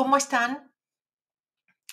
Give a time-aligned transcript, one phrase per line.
[0.00, 0.72] ¿cómo están?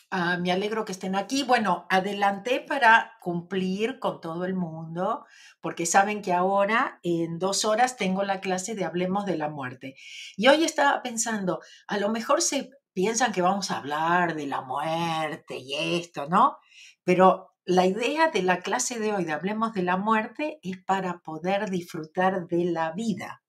[0.10, 1.44] Ah, me alegro que estén aquí.
[1.44, 5.26] Bueno, adelanté para cumplir con todo el mundo,
[5.60, 9.96] porque saben que ahora en dos horas tengo la clase de Hablemos de la Muerte.
[10.38, 14.62] Y hoy estaba pensando, a lo mejor se piensan que vamos a hablar de la
[14.62, 16.60] muerte y esto, ¿no?
[17.04, 21.20] Pero la idea de la clase de hoy de Hablemos de la Muerte es para
[21.20, 23.44] poder disfrutar de la vida.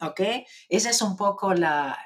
[0.00, 0.20] ¿Ok?
[0.68, 1.98] Esa es un poco la,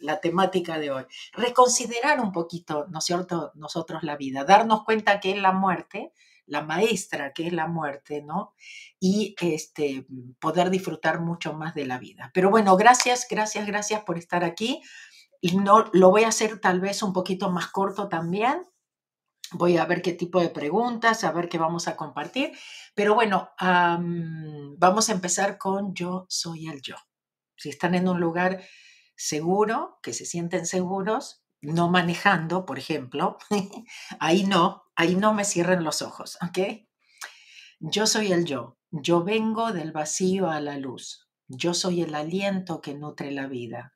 [0.00, 1.04] la, temática de hoy.
[1.32, 6.12] Reconsiderar un poquito, ¿no es cierto?, nosotros la vida, darnos cuenta que es la muerte,
[6.46, 8.54] la maestra que es la muerte, ¿no?
[9.00, 10.06] Y este,
[10.38, 12.30] poder disfrutar mucho más de la vida.
[12.32, 14.80] Pero bueno, gracias, gracias, gracias por estar aquí.
[15.54, 18.62] No, lo voy a hacer tal vez un poquito más corto también,
[19.52, 22.52] Voy a ver qué tipo de preguntas, a ver qué vamos a compartir.
[22.94, 26.96] Pero bueno, vamos a empezar con yo soy el yo.
[27.56, 28.62] Si están en un lugar
[29.16, 33.38] seguro, que se sienten seguros, no manejando, por ejemplo,
[34.20, 36.86] ahí no, ahí no me cierren los ojos, ¿ok?
[37.80, 38.78] Yo soy el yo.
[38.90, 41.28] Yo vengo del vacío a la luz.
[41.48, 43.95] Yo soy el aliento que nutre la vida.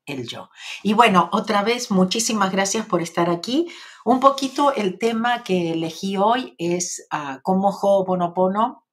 [0.11, 0.49] el yo.
[0.83, 3.67] Y bueno, otra vez, muchísimas gracias por estar aquí.
[4.05, 8.87] Un poquito el tema que elegí hoy es uh, cómo Ho'oponopono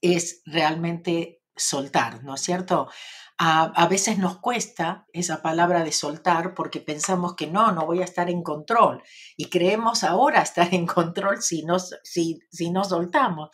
[0.00, 2.88] es realmente soltar, ¿no es cierto?
[3.44, 8.04] a veces nos cuesta esa palabra de soltar porque pensamos que no, no voy a
[8.04, 9.02] estar en control
[9.36, 13.50] y creemos ahora estar en control si no, si, si no soltamos,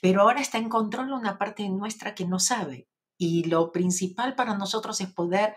[0.00, 2.88] pero ahora está en control una parte nuestra que no sabe
[3.18, 5.54] y lo principal para nosotros es poder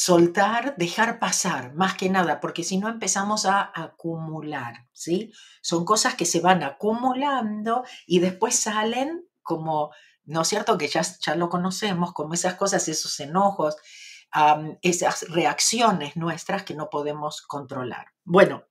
[0.00, 5.32] soltar, dejar pasar, más que nada, porque si no empezamos a acumular, ¿sí?
[5.60, 9.90] Son cosas que se van acumulando y después salen como,
[10.24, 10.78] ¿no es cierto?
[10.78, 13.74] Que ya, ya lo conocemos, como esas cosas, esos enojos,
[14.82, 18.06] esas reacciones nuestras que no podemos controlar.
[18.22, 18.66] Bueno,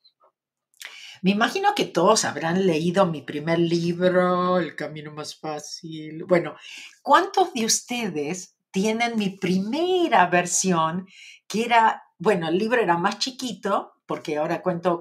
[1.21, 6.23] me imagino que todos habrán leído mi primer libro, El Camino Más Fácil.
[6.23, 6.55] Bueno,
[7.01, 11.07] ¿cuántos de ustedes tienen mi primera versión,
[11.47, 14.99] que era, bueno, el libro era más chiquito, porque ahora cuento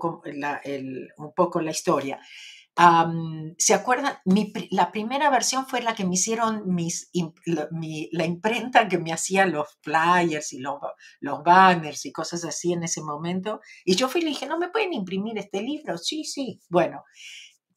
[1.19, 2.21] un poco la historia.
[3.57, 4.19] ¿Se acuerdan?
[4.71, 7.11] la primera versión fue la que me hicieron mis,
[7.47, 10.75] la, imprenta que me hacía los flyers y los,
[11.21, 13.61] los banners y cosas así en ese momento.
[13.85, 15.97] Y yo fui y le dije, ¿no me pueden imprimir este libro?
[15.97, 16.61] Sí, sí.
[16.69, 17.03] Bueno,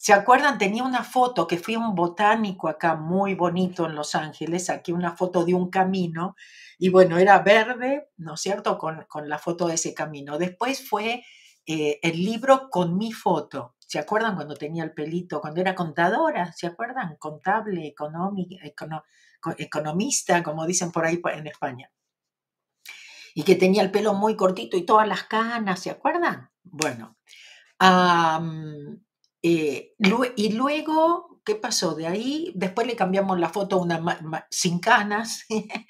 [0.01, 0.57] ¿Se acuerdan?
[0.57, 4.93] Tenía una foto que fui a un botánico acá muy bonito en Los Ángeles, aquí
[4.93, 6.37] una foto de un camino,
[6.77, 10.37] y bueno, era verde, ¿no es cierto?, con, la foto de ese camino.
[10.37, 11.25] Después fue
[11.65, 13.75] eh, el libro con mi foto.
[13.77, 16.53] ¿Se acuerdan cuando tenía el pelito, cuando era contadora?
[16.53, 17.17] ¿Se acuerdan?
[17.17, 17.93] Contable,
[19.57, 21.91] economista, como dicen por ahí en España.
[23.35, 26.49] Y que tenía el pelo muy cortito y todas las canas, ¿se acuerdan?
[26.63, 27.17] Bueno,
[29.41, 29.95] eh,
[30.35, 31.95] y luego, ¿qué pasó?
[31.95, 35.45] De ahí, después le cambiamos la foto una sin canas.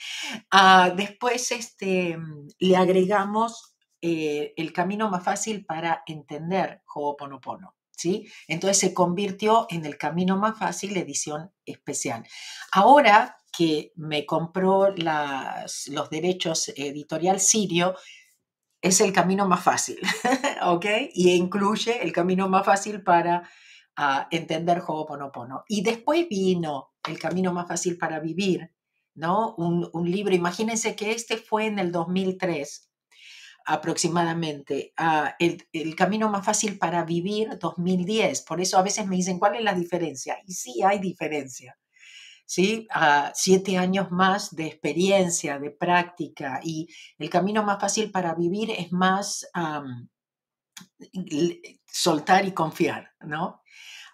[0.52, 2.18] Ah, después este,
[2.60, 7.76] le agregamos eh, el camino más fácil para entender Ho'oponopono.
[8.00, 8.28] ¿sí?
[8.48, 12.26] Entonces se convirtió en el camino más fácil edición especial.
[12.72, 17.96] Ahora que me compró los derechos editorial Sirio,
[18.82, 20.00] es el camino más fácil,
[20.64, 20.86] ¿ok?
[21.14, 23.50] Y incluye el camino más fácil para
[23.98, 25.64] uh, entender Ho'oponopono.
[25.68, 28.72] Y después vino el camino más fácil para vivir,
[29.16, 29.56] ¿no?
[29.56, 32.86] Un, libro, imagínense que este fue en el 2003
[33.66, 38.42] aproximadamente, uh, el, el, camino más fácil para vivir 2010.
[38.42, 40.38] Por eso a veces me dicen, ¿cuál es la diferencia?
[40.46, 41.78] Y sí hay diferencia.
[42.50, 42.88] ¿Sí?
[43.36, 46.88] Siete años más de experiencia, de práctica y
[47.20, 49.48] el camino más fácil para vivir es más
[51.86, 53.62] soltar y confiar, ¿no?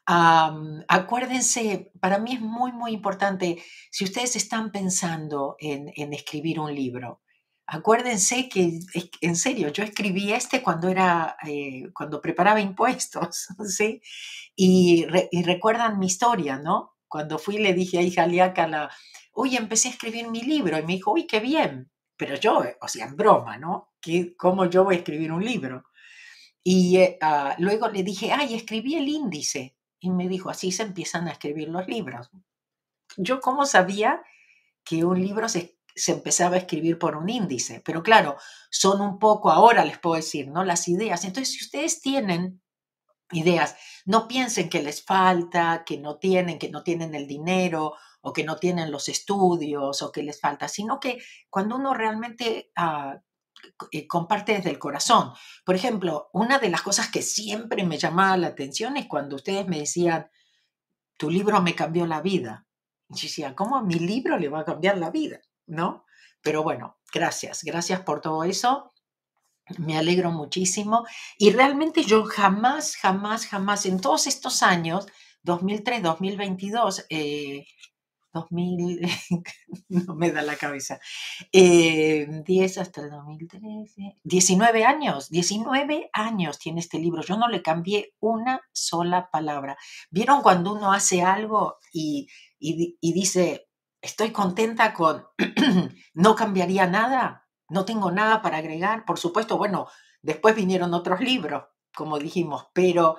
[0.07, 7.23] acuérdense, para mí es muy, muy importante, si ustedes están pensando en, escribir un libro,
[7.65, 8.79] acuérdense que,
[9.21, 14.01] en serio, yo escribí este cuando era, eh, cuando preparaba impuestos, ¿sí?
[14.55, 15.05] Y
[15.43, 16.94] recuerdan mi historia, ¿no?
[17.07, 18.89] Cuando fui le dije a hija la,
[19.33, 21.91] uy, empecé a escribir mi libro y me dijo, uy, qué bien.
[22.17, 23.93] Pero yo, o sea, en broma, ¿no?
[24.37, 25.83] ¿Cómo yo voy a escribir un libro?
[26.63, 29.75] Y eh, ah, luego le dije, ay, escribí el índice.
[29.99, 32.29] Y me dijo, así se empiezan a escribir los libros.
[33.17, 34.21] Yo cómo sabía
[34.83, 38.37] que un libro se, se empezaba a escribir por un índice, pero claro,
[38.69, 40.63] son un poco, ahora les puedo decir, ¿no?
[40.63, 41.23] Las ideas.
[41.23, 42.61] Entonces, si ustedes tienen
[43.35, 48.33] ideas, no piensen que les falta, que no tienen, que no tienen el dinero o
[48.33, 53.19] que no tienen los estudios o que les falta, sino que cuando uno realmente ah,
[53.91, 55.33] eh, comparte desde el corazón.
[55.65, 59.67] Por ejemplo, una de las cosas que siempre me llamaba la atención es cuando ustedes
[59.67, 60.29] me decían,
[61.17, 62.67] tu libro me cambió la vida.
[63.09, 65.39] Y decía, ¿cómo mi libro le va a cambiar la vida?
[65.67, 66.05] ¿No?
[66.41, 68.93] Pero bueno, gracias, gracias por todo eso.
[69.79, 71.05] Me alegro muchísimo.
[71.37, 75.07] Y realmente yo jamás, jamás, jamás, en todos estos años,
[75.43, 77.65] 2003, 2022, eh,
[78.33, 79.01] 2000,
[79.89, 80.99] no me da la cabeza,
[81.51, 87.23] 10 eh, hasta el 2013, 19 años, 19 años tiene este libro.
[87.23, 89.77] Yo no le cambié una sola palabra.
[90.11, 92.27] ¿Vieron cuando uno hace algo y,
[92.59, 93.67] y dice,
[94.01, 95.25] estoy contenta con,
[96.13, 99.05] no cambiaría nada, no tengo nada para agregar?
[99.05, 99.87] Por supuesto, bueno,
[100.21, 103.17] después vinieron otros libros, como dijimos, pero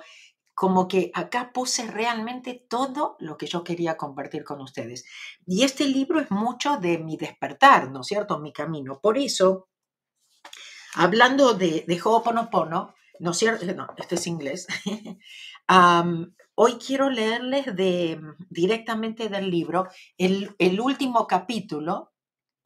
[0.57, 5.05] como que acá puse realmente todo lo que yo quería compartir con ustedes.
[5.45, 8.39] Y este libro es mucho de mi despertar, ¿no es cierto?
[8.39, 8.99] Mi camino.
[8.99, 9.67] Por eso,
[10.95, 12.01] hablando de, de
[13.19, 13.65] ¿no es cierto?
[13.75, 14.65] No, este es inglés.
[16.55, 18.19] hoy quiero leerles de,
[18.49, 22.13] directamente del libro el, el último capítulo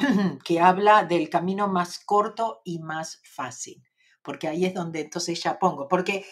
[0.43, 3.83] que habla del camino más corto y más fácil
[4.23, 6.25] porque ahí es donde entonces ya pongo, porque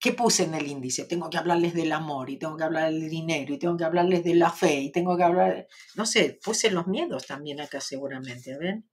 [0.00, 1.06] ¿Qué puse en el índice?
[1.06, 4.22] Tengo que hablarles del amor y tengo que hablar del dinero y tengo que hablarles
[4.22, 5.66] de la fe y tengo que hablar,
[5.96, 8.84] no sé, puse los miedos también acá seguramente, a ver.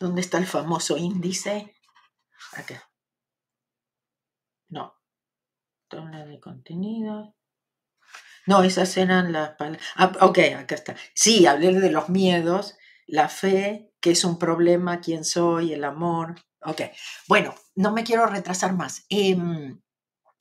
[0.00, 1.76] ¿Dónde está el famoso índice?
[2.54, 2.90] Acá.
[4.68, 4.96] No.
[5.86, 7.36] Tabla de contenido.
[8.46, 9.84] No, esas eran las palabras.
[9.96, 10.96] Ah, ok, acá está.
[11.14, 16.36] Sí, hablé de los miedos, la fe, que es un problema, quién soy, el amor,
[16.64, 16.80] Ok,
[17.28, 19.04] bueno, no me quiero retrasar más.
[19.08, 19.80] Em,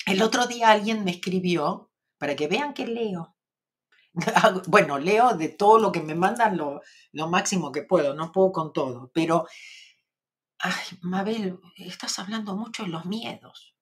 [0.05, 3.35] el otro día alguien me escribió, para que vean que leo.
[4.67, 6.81] bueno, leo de todo lo que me mandan lo,
[7.11, 9.47] lo máximo que puedo, no puedo con todo, pero,
[10.59, 13.75] ay, Mabel, estás hablando mucho de los miedos.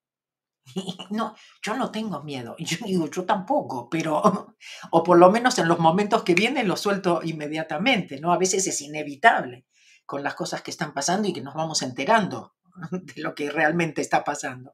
[1.09, 2.55] No, yo no tengo miedo.
[2.59, 4.21] Yo digo, yo tampoco, pero,
[4.91, 8.31] o por lo menos en los momentos que vienen lo suelto inmediatamente, ¿no?
[8.31, 9.65] A veces es inevitable
[10.05, 12.55] con las cosas que están pasando y que nos vamos enterando
[12.91, 14.73] de lo que realmente está pasando.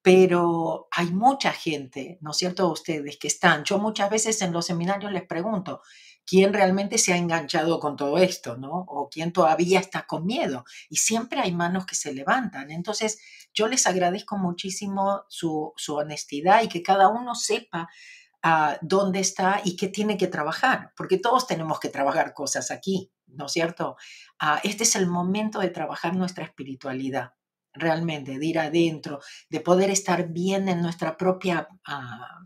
[0.00, 2.68] Pero hay mucha gente, ¿no es cierto?
[2.70, 5.82] Ustedes que están, yo muchas veces en los seminarios les pregunto,
[6.26, 8.84] ¿quién realmente se ha enganchado con todo esto, ¿no?
[8.88, 10.64] O quién todavía está con miedo.
[10.88, 12.70] Y siempre hay manos que se levantan.
[12.70, 13.18] Entonces,
[13.54, 17.88] yo les agradezco muchísimo su, su honestidad y que cada uno sepa
[18.42, 23.12] a dónde está y qué tiene que trabajar, porque todos tenemos que trabajar cosas aquí,
[23.26, 23.96] ¿no es cierto?
[24.38, 27.34] Ah, este es el momento de trabajar nuestra espiritualidad,
[27.72, 32.40] realmente, de ir adentro, de poder estar bien en nuestra propia ah,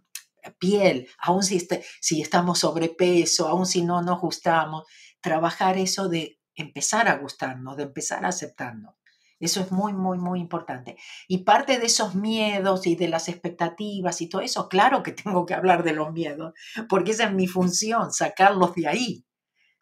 [0.54, 4.84] piel, aun si, este, si estamos sobrepeso, aun si no nos gustamos,
[5.20, 8.94] trabajar eso de empezar a gustarnos, de empezar a aceptarnos.
[9.38, 10.96] Eso es muy, muy, muy importante.
[11.28, 15.44] Y parte de esos miedos y de las expectativas y todo eso, claro que tengo
[15.44, 16.54] que hablar de los miedos,
[16.88, 19.26] porque esa es mi función, sacarlos de ahí,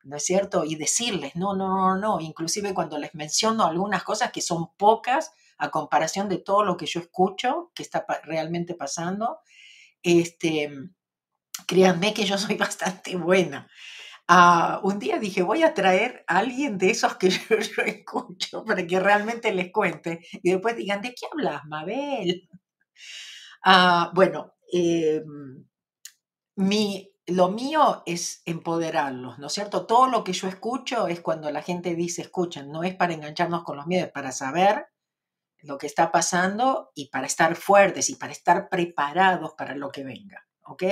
[0.02, 0.64] ¿no es cierto?
[0.64, 5.30] Y decirles, no, no, no, no, inclusive cuando les menciono algunas cosas que son pocas
[5.56, 9.38] a comparación de todo lo que yo escucho que está realmente pasando,
[10.04, 10.70] este,
[11.66, 13.68] créanme que yo soy bastante buena.
[14.28, 18.86] Ah, un día dije, voy a traer a alguien de esos que yo, escucho para
[18.86, 22.48] que realmente les cuente y después digan, ¿de qué hablas, Mabel?
[23.64, 25.66] Ah, bueno, em,
[26.56, 29.86] mi, lo mío es empoderarlos, ¿no es cierto?
[29.86, 33.64] Todo lo que yo escucho es cuando la gente dice, escuchen, no es para engancharnos
[33.64, 34.86] con los miedos, es para saber
[35.64, 40.04] lo que está pasando y para estar fuertes y para estar preparados para lo que
[40.04, 40.84] venga, ¿ok?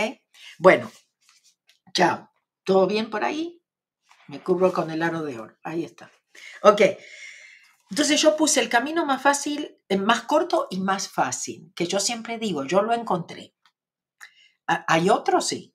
[0.58, 0.90] Bueno,
[1.92, 2.30] chao.
[2.64, 3.60] ¿Todo bien por ahí?
[4.28, 5.56] Me cubro con el aro de oro.
[5.64, 6.10] Ahí está.
[6.62, 6.80] Ok.
[7.90, 12.00] Entonces yo puse el camino más fácil, eh, más corto y más fácil, que yo
[12.00, 13.54] siempre digo, yo lo encontré.
[14.66, 15.42] ¿Hay otro?
[15.42, 15.74] Sí.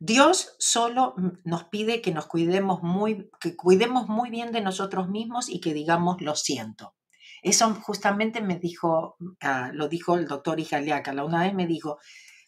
[0.00, 1.14] Dios solo
[1.44, 5.72] nos pide que nos cuidemos muy, que cuidemos muy bien de nosotros mismos y que
[5.72, 6.96] digamos lo siento.
[7.44, 11.12] Eso justamente me dijo, ah, lo dijo el doctor Ijaliaca.
[11.12, 11.98] La una vez me dijo,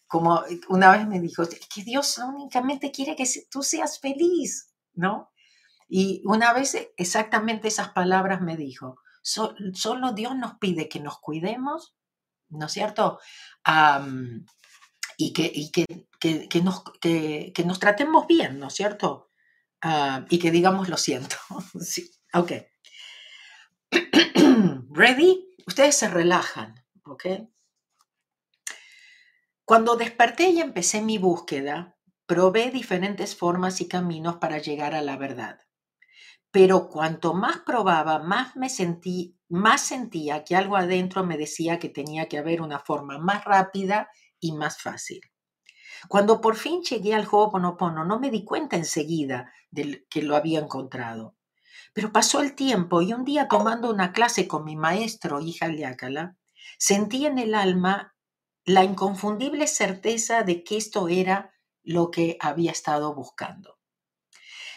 [0.07, 5.31] como eh, una vez me dijo, que Dios únicamente quiere que tú seas feliz, ¿no?
[5.87, 11.19] Y una vez eh, exactamente esas palabras me dijo, solo Dios nos pide que nos
[11.19, 11.97] cuidemos
[12.49, 13.19] ¿no es cierto?
[15.19, 15.53] y que,
[16.21, 19.31] que, nos, que, nos, tratemos bien, ¿no es cierto?
[20.31, 21.37] y que digamos lo siento.
[21.81, 22.53] sí, ok.
[24.91, 25.49] ¿Ready?
[25.67, 26.75] Ustedes se relajan,
[27.05, 27.27] ¿ok?
[29.65, 35.17] Cuando desperté y empecé mi búsqueda, probé diferentes formas y caminos para llegar a la
[35.17, 35.59] verdad.
[36.51, 41.89] Pero cuanto más probaba, más me sentí, más sentía que algo adentro me decía que
[41.89, 44.09] tenía que haber una forma más rápida
[44.41, 45.21] y más fácil.
[46.09, 50.61] Cuando por fin llegué al Ho'oponopono, no me di cuenta enseguida de que lo había
[50.61, 51.37] encontrado.
[51.97, 56.37] Pero pasó el tiempo y un día tomando una clase con mi maestro, hija Liácala,
[56.79, 58.15] sentí en el alma
[58.67, 63.79] la inconfundible certeza de que esto era lo que había estado buscando.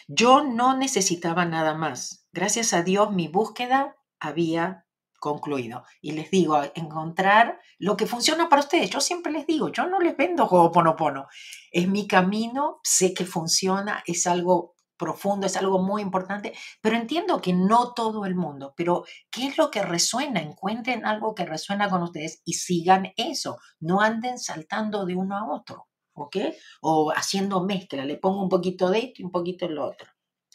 [0.08, 2.26] Yo no necesitaba nada más.
[2.32, 4.86] Gracias a Dios mi búsqueda había
[5.18, 5.84] concluido.
[6.00, 8.88] Y les digo, encontrar lo que funciona para ustedes.
[8.88, 11.26] Yo siempre les digo, yo no les vendo Ho'oponopono.
[11.70, 16.52] Es mi camino, sé que funciona, es algo profundo, es algo muy importante,
[16.82, 20.42] pero entiendo que no todo el mundo, pero ¿qué es lo que resuena?
[20.42, 25.50] Encuentren algo que resuena con ustedes y sigan eso, no anden saltando de uno a
[25.50, 26.36] otro, ¿ok?
[26.82, 30.06] O haciendo mezcla, le pongo un poquito de esto y un poquito de lo otro,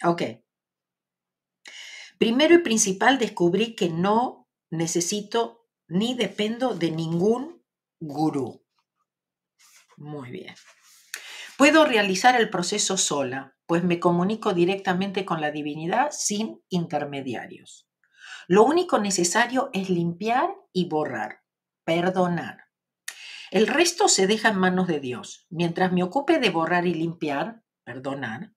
[0.03, 0.21] ¿ok?
[2.19, 7.63] Primero y principal descubrí que no necesito ni dependo de ningún
[7.99, 8.63] gurú.
[9.97, 10.53] Muy bien.
[11.57, 17.87] Puedo realizar el proceso sola, pues me comunico directamente con la divinidad sin intermediarios.
[18.47, 21.41] Lo único necesario es limpiar y borrar,
[21.83, 22.65] perdonar.
[23.51, 25.47] El resto se deja en manos de Dios.
[25.49, 28.53] Mientras me ocupe de borrar y limpiar, perdonar,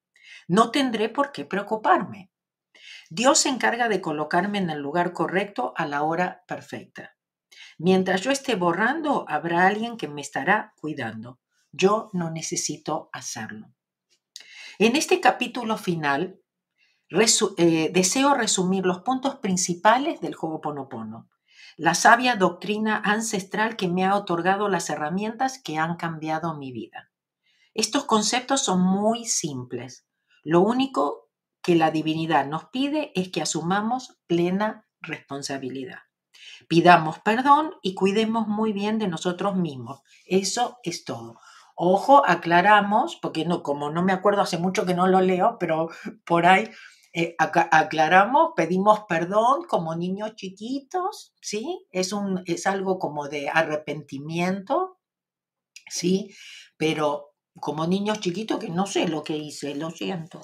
[0.47, 2.31] no tendré por qué preocuparme.
[3.11, 7.17] Dios se encarga de colocarme en el lugar correcto a la hora perfecta.
[7.79, 11.39] Mientras yo esté borrando, habrá alguien que me estará cuidando.
[11.73, 13.73] Yo no necesito hacerlo.
[14.81, 16.41] En este capítulo final,
[17.11, 21.29] eh, deseo resumir los puntos principales del Ho'oponopono,
[21.77, 27.11] la sabia doctrina ancestral que me ha otorgado las herramientas que han cambiado mi vida.
[27.75, 30.07] Estos conceptos son muy simples.
[30.45, 31.29] Lo único
[31.61, 36.03] que la divinidad nos pide es que asumamos plena responsabilidad.
[36.69, 40.03] Pidamos perdón y cuidemos muy bien de nosotros mismos.
[40.25, 41.41] Eso es todo.
[41.81, 45.89] Ojo, aclaramos, porque no, como no me acuerdo, hace mucho que no lo leo, pero
[46.25, 46.69] por ahí
[47.13, 51.87] eh, aclaramos, pedimos perdón como niños chiquitos, ¿sí?
[51.93, 54.99] Es, un, es algo como de arrepentimiento,
[55.89, 56.35] ¿sí?
[56.77, 60.41] Pero como niños chiquitos que no sé lo que hice, lo siento.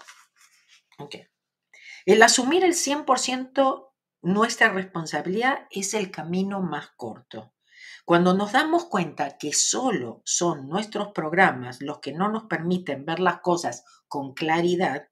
[2.06, 7.53] El asumir el 100% nuestra responsabilidad es el camino más corto.
[8.04, 13.18] Cuando nos damos cuenta que solo son nuestros programas los que no nos permiten ver
[13.18, 15.08] las cosas con claridad,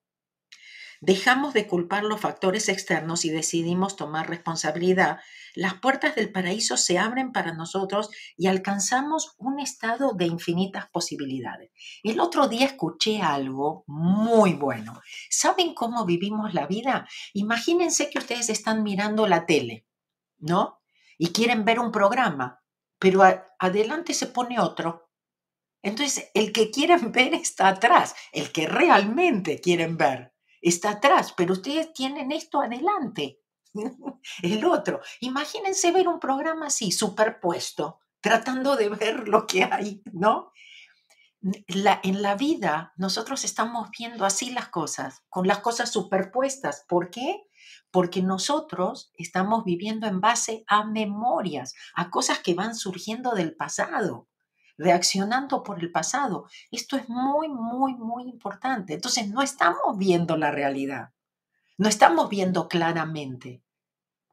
[1.01, 5.21] dejamos de culpar los factores externos y decidimos tomar responsabilidad,
[5.55, 11.71] las puertas del paraíso se abren para nosotros y alcanzamos un estado de infinitas posibilidades.
[12.03, 15.01] El otro día escuché algo muy bueno.
[15.31, 17.09] ¿Saben cómo vivimos la vida?
[17.33, 19.87] Imagínense que ustedes están mirando la tele,
[20.39, 20.83] ¿no?
[21.17, 22.62] Y quieren ver un programa
[23.03, 23.21] pero
[23.59, 25.11] adelante se pone otro.
[25.83, 31.55] Entonces, el que quieren ver está atrás, el que realmente quieren ver está atrás, pero
[31.55, 33.41] ustedes tienen esto adelante,
[34.43, 35.01] el otro.
[35.19, 40.53] Imagínense ver un programa así, superpuesto, tratando de ver lo que hay, ¿no?
[41.45, 46.85] en la vida nosotros estamos viendo así las cosas, con las cosas superpuestas.
[46.89, 47.43] ¿Por qué?
[47.93, 54.29] Porque nosotros estamos viviendo en base a memorias, a cosas que van surgiendo del pasado,
[54.79, 56.49] reaccionando por el pasado.
[56.71, 58.95] Esto es muy, muy, muy importante.
[58.95, 61.13] Entonces no estamos viendo la realidad,
[61.77, 63.63] no estamos viendo claramente,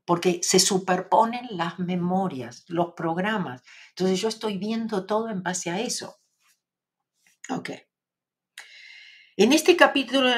[0.05, 3.61] porque se superponen las memorias, los programas.
[3.89, 6.17] Entonces yo estoy viendo todo en base a eso.
[7.49, 7.71] Ok.
[9.41, 10.29] En este capítulo,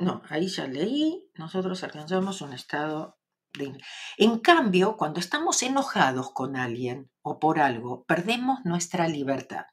[0.00, 3.18] no, ahí ya leí, nosotros alcanzamos un estado
[3.52, 3.76] de...
[4.16, 9.66] En cambio, cuando estamos enojados con alguien o por algo, perdemos nuestra libertad.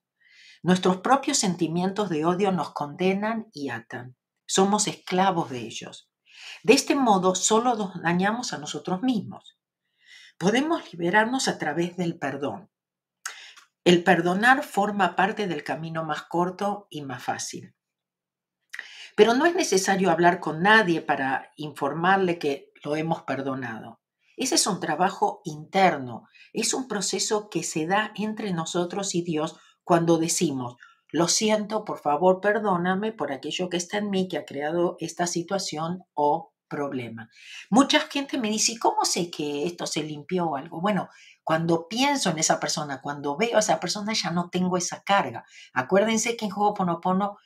[0.64, 4.18] Nuestros propios sentimientos de odio nos condenan y atan.
[4.46, 6.12] Somos esclavos de ellos.
[6.64, 9.58] De este modo, solo nos dañamos a nosotros mismos.
[10.38, 12.70] Podemos liberarnos a través del perdón.
[13.86, 17.74] El perdonar forma parte del camino más corto y más fácil.
[19.16, 24.00] Pero no es necesario hablar con nadie para informarle que lo hemos perdonado.
[24.36, 29.56] Ese es un trabajo interno, es un proceso que se da entre nosotros y Dios
[29.84, 30.76] cuando decimos,
[31.12, 35.28] lo siento, por favor, perdóname por aquello que está en mí que ha creado esta
[35.28, 37.30] situación o problema.
[37.70, 40.82] Mucha gente me dice, ¿cómo sé que esto se limpió o algo?
[40.82, 41.10] Bueno,
[41.44, 45.46] cuando pienso en esa persona, cuando veo a esa persona, ya no tengo esa carga.
[45.74, 47.38] Acuérdense que en Ho'oponopono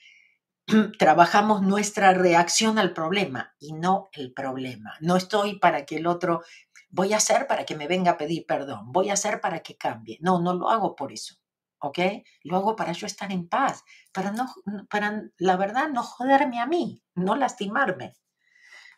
[1.00, 4.96] trabajamos nuestra reacción al problema y no el problema.
[5.00, 6.44] No estoy para que el otro,
[6.90, 9.78] voy a hacer para que me venga a pedir perdón, voy a hacer para que
[9.78, 10.18] cambie.
[10.22, 11.36] No, no lo hago por eso.
[11.80, 12.00] ¿ok?
[12.44, 14.48] Lo hago para yo estar en paz, para no,
[14.90, 18.14] para la verdad no joderme a mí, no lastimarme.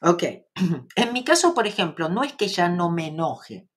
[0.01, 0.23] Ok,
[0.95, 3.67] en mi caso, por ejemplo, no es que ya no me enoje,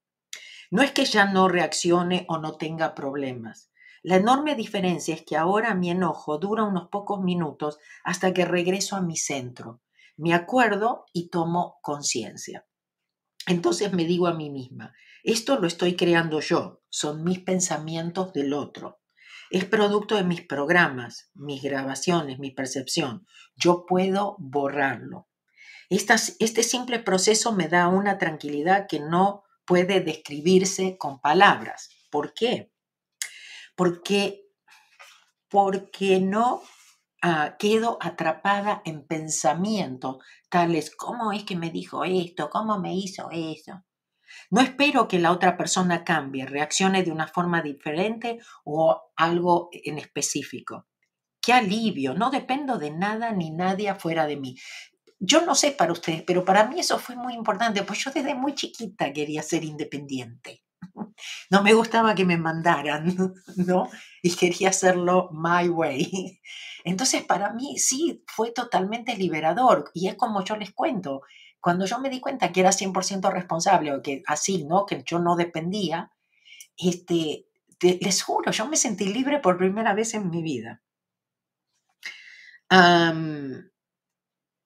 [0.70, 3.71] no es que ya no reaccione o no tenga problemas.
[4.02, 8.96] La enorme diferencia es que ahora mi enojo dura unos pocos minutos hasta que regreso
[8.96, 9.80] a mi centro,
[10.16, 12.66] me acuerdo y tomo conciencia.
[13.46, 18.52] Entonces me digo a mí misma, esto lo estoy creando yo, son mis pensamientos del
[18.52, 19.00] otro.
[19.50, 23.26] Es producto de mis programas, mis grabaciones, mi percepción.
[23.54, 25.28] Yo puedo borrarlo
[25.92, 31.90] este simple proceso me da una tranquilidad que no puede describirse con palabras.
[32.10, 32.71] ¿Por qué?
[33.82, 34.48] Porque,
[35.48, 36.62] porque no
[37.20, 42.48] ah, quedo atrapada en pensamientos tales, ¿cómo es que me dijo esto?
[42.48, 43.82] ¿Cómo me hizo eso?
[44.50, 49.98] No espero que la otra persona cambie, reaccione de una forma diferente o algo en
[49.98, 50.86] específico.
[51.40, 54.54] Qué alivio, no dependo de nada ni nadie afuera de mí.
[55.18, 58.36] Yo no sé para ustedes, pero para mí eso fue muy importante, pues yo desde
[58.36, 60.62] muy chiquita quería ser independiente.
[61.50, 63.04] No me gustaba que me mandaran,
[63.56, 63.88] ¿no?
[64.22, 66.40] Y quería hacerlo my way.
[66.84, 69.90] Entonces, para mí sí fue totalmente liberador.
[69.94, 71.22] Y es como yo les cuento,
[71.60, 74.86] cuando yo me di cuenta que era 100% responsable, o que así, ¿no?
[74.86, 76.10] Que yo no dependía,
[76.76, 77.46] este,
[77.80, 80.82] les juro, yo me sentí libre por primera vez en mi vida.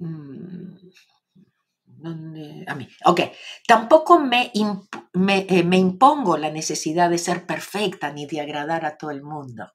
[0.00, 0.86] Mm,
[2.07, 2.88] a mí.
[3.05, 3.21] Ok,
[3.66, 9.11] tampoco me, eh, me, impongo la necesidad de ser perfecta ni de agradar a todo
[9.11, 9.73] el mundo.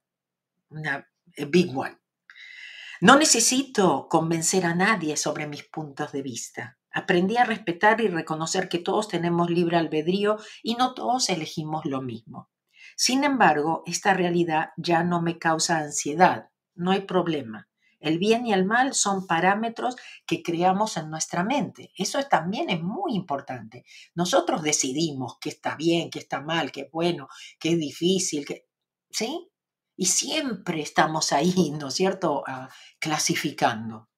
[0.69, 1.97] Una eh, big one.
[3.01, 6.77] No necesito convencer a nadie sobre mis puntos de vista.
[6.93, 12.01] Aprendí a respetar y reconocer que todos tenemos libre albedrío y no todos elegimos lo
[12.01, 12.49] mismo.
[12.95, 16.49] Sin embargo, esta realidad ya no me causa ansiedad.
[16.75, 17.70] No hay problema.
[18.01, 21.91] El bien y el mal son parámetros que creamos en nuestra mente.
[21.95, 23.85] Eso también es muy importante.
[24.15, 28.45] Nosotros decidimos qué está bien, qué está mal, qué es bueno, qué es difícil.
[29.11, 29.49] ¿sí?
[29.95, 34.09] Y siempre estamos ahí, ¿no es cierto?, ah, clasificando.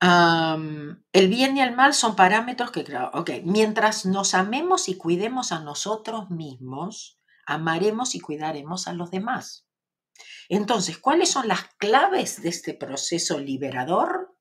[0.00, 5.60] el bien y el mal son parámetros que, ok, mientras nos amemos y cuidemos a
[5.60, 9.63] nosotros mismos, amaremos y cuidaremos a los demás.
[10.48, 14.36] Entonces, ¿cuáles son las claves de este proceso liberador?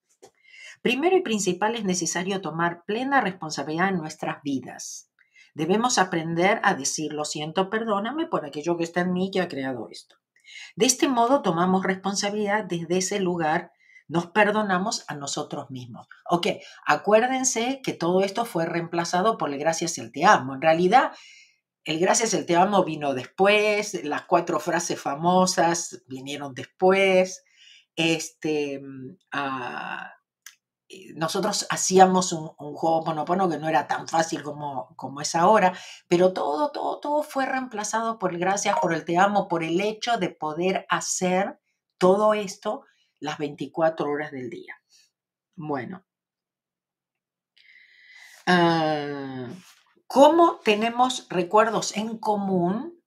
[0.81, 5.09] Primero y principal es necesario tomar plena responsabilidad en nuestras vidas.
[5.55, 9.47] Debemos aprender a decir lo siento, perdóname por aquello que está en mí que ha
[9.47, 10.15] creado esto.
[10.75, 13.71] De este modo tomamos responsabilidad desde ese lugar,
[14.07, 16.07] nos perdonamos a nosotros mismos.
[16.29, 16.47] Ok,
[16.85, 20.55] acuérdense que todo esto fue reemplazado por el gracias y el te amo.
[20.55, 21.13] En realidad,
[21.85, 27.43] el gracias, el te amo vino después, las cuatro frases famosas vinieron después.
[27.95, 28.81] Este,
[29.31, 30.13] ah,
[30.89, 35.73] eh, nosotros hacíamos un, juego monopono que no era tan fácil como, como es ahora,
[36.07, 39.81] pero todo, todo, todo fue reemplazado por el gracias, por el te amo, por el
[39.81, 41.59] hecho de poder hacer
[41.97, 42.85] todo esto
[43.19, 44.81] las 24 horas del día.
[45.55, 46.05] Bueno.
[48.45, 49.47] Ah,
[50.13, 53.01] ¿Cómo tenemos recuerdos en común?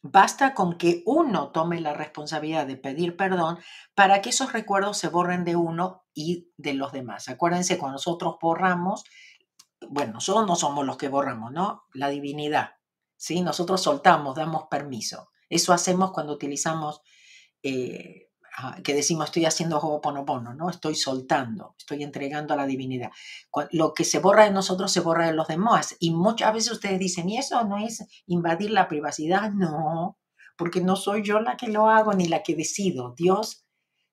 [0.00, 3.58] Basta con que uno tome la responsabilidad de pedir perdón
[3.96, 7.28] para que esos recuerdos se borren de uno y de los demás.
[7.28, 9.02] Acuérdense, cuando nosotros borramos,
[9.88, 11.82] bueno, nosotros no somos los que borramos, ¿no?
[11.94, 12.76] La divinidad,
[13.16, 13.40] ¿sí?
[13.40, 15.30] Nosotros soltamos, damos permiso.
[15.48, 17.00] Eso hacemos cuando utilizamos
[17.64, 18.28] eh,
[18.84, 20.68] que decimos estoy haciendo Ho'oponopono, ¿no?
[20.68, 23.10] Estoy soltando, estoy entregando a la divinidad.
[23.70, 25.96] Lo que se borra de nosotros se borra de los demás.
[26.00, 29.50] Y muchas veces ustedes dicen, ¿y eso no es invadir la privacidad?
[29.52, 30.18] No,
[30.56, 33.14] porque no soy yo la que lo hago ni la que decido.
[33.16, 33.64] Dios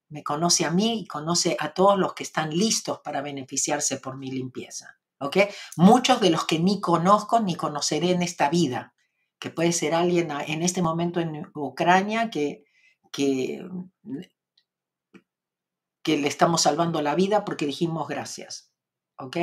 [0.08, 4.18] me conoce a mí y conoce a todos los que están listos para beneficiarse por
[4.18, 4.98] mi limpieza.
[5.20, 5.38] ¿Ok?
[5.76, 8.94] Muchos de los que ni conozco ni conoceré en esta vida,
[9.38, 12.64] que puede ser alguien en este momento en Ucrania que
[13.12, 13.68] que,
[16.04, 18.72] que le estamos salvando la vida porque dijimos gracias.
[19.18, 19.38] ¿Ok?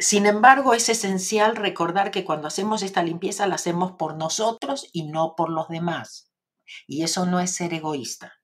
[0.00, 5.04] sin embargo, es esencial recordar que cuando hacemos esta limpieza la hacemos por nosotros y
[5.04, 6.32] no por los demás.
[6.86, 8.34] Y eso no es ser egoísta.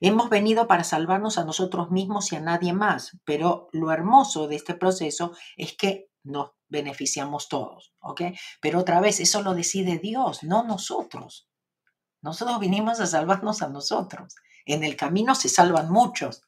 [0.00, 4.56] Hemos venido para salvarnos a nosotros mismos y a nadie más, pero lo hermoso de
[4.56, 8.22] este proceso es que nos beneficiamos todos, ¿ok?
[8.60, 11.48] Pero otra vez, eso lo decide Dios, no nosotros.
[12.22, 14.34] Nosotros vinimos a salvarnos a nosotros.
[14.64, 16.42] En el camino se salvan muchos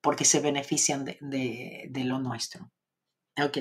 [0.00, 2.70] porque se benefician de, lo nuestro.
[3.42, 3.58] ¿ok?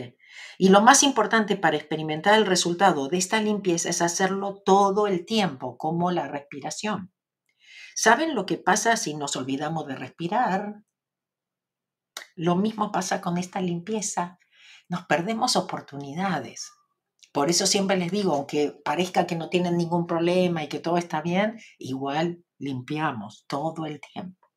[0.60, 5.26] Y lo más importante para experimentar el resultado de esta limpieza es hacerlo todo el
[5.26, 7.12] tiempo, como la respiración.
[7.96, 10.84] ¿Saben lo que pasa si nos olvidamos de respirar?
[12.36, 14.38] Lo mismo pasa con esta limpieza.
[14.90, 16.72] Nos perdemos oportunidades.
[17.32, 20.98] Por eso siempre les digo, aunque parezca que no tienen ningún problema y que todo
[20.98, 24.48] está bien, igual limpiamos todo el tiempo.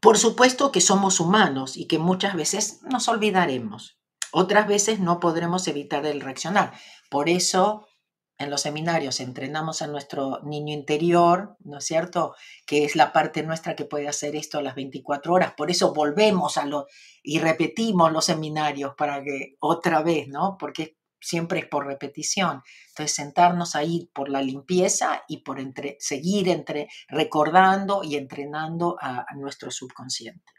[0.00, 3.98] por supuesto que somos humanos y que muchas veces nos olvidaremos.
[4.32, 6.72] Otras veces no podremos evitar el reaccionar.
[7.10, 7.87] Por eso
[8.38, 12.36] en los seminarios entrenamos a nuestro niño interior, ¿no es cierto?
[12.64, 15.54] Que es la parte nuestra que puede hacer esto a las 24 horas.
[15.56, 16.86] Por eso volvemos a lo
[17.22, 20.56] y repetimos los seminarios para que otra vez, ¿no?
[20.56, 22.62] Porque siempre es por repetición.
[22.90, 29.26] Entonces, sentarnos ahí por la limpieza y por entre, seguir entre, recordando y entrenando a,
[29.36, 30.52] nuestro subconsciente.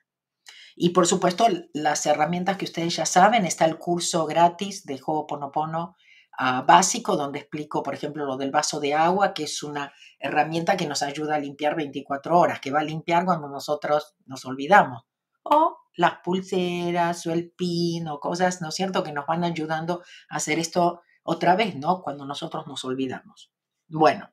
[0.75, 5.95] Y por supuesto, las herramientas que ustedes ya saben, está el curso gratis de Ho'oponopono
[6.65, 10.87] básico donde explico, por ejemplo, lo del vaso de agua, que es una herramienta que
[10.87, 15.03] nos ayuda a limpiar 24 horas, que va a limpiar cuando nosotros nos olvidamos.
[15.43, 20.01] O las pulseras o el pin o cosas, ¿no es cierto?, que nos van ayudando
[20.29, 22.01] a hacer esto otra vez, ¿no?
[22.01, 23.51] Cuando nosotros nos olvidamos.
[23.87, 24.31] Bueno,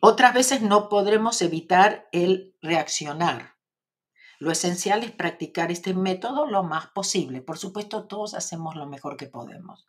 [0.00, 3.57] otras veces no podremos evitar el reaccionar,
[4.38, 7.42] lo esencial es practicar este método lo más posible.
[7.42, 9.88] Por supuesto, todos hacemos lo mejor que podemos.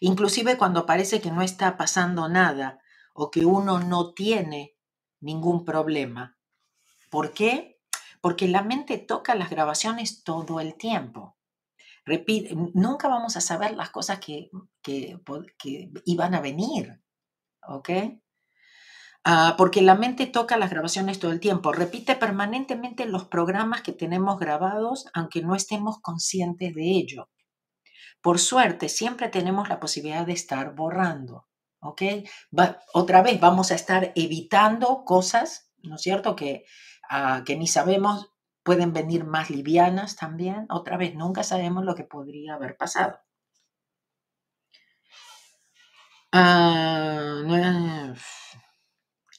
[0.00, 2.80] Inclusive cuando parece que no está pasando nada
[3.14, 4.76] o que uno no tiene
[5.20, 6.36] ningún problema.
[7.10, 7.80] ¿Por qué?
[8.20, 11.36] Porque la mente toca las grabaciones todo el tiempo.
[12.04, 14.50] Repite, nunca vamos a saber las cosas que,
[14.82, 15.18] que,
[15.56, 17.00] que iban a venir.
[17.66, 17.88] ¿Ok?
[19.26, 23.92] Ah, porque la mente toca las grabaciones todo el tiempo, repite permanentemente los programas que
[23.92, 27.30] tenemos grabados, aunque no estemos conscientes de ello.
[28.22, 31.46] Por suerte, siempre tenemos la posibilidad de estar borrando,
[31.80, 32.02] ¿ok?
[32.94, 36.64] otra vez, vamos a estar evitando cosas, ¿no es cierto?, que,
[37.10, 38.30] ah, que ni sabemos,
[38.64, 40.66] pueden venir más livianas también.
[40.70, 43.18] Otra vez, nunca sabemos lo que podría haber pasado.
[47.46, 48.14] No,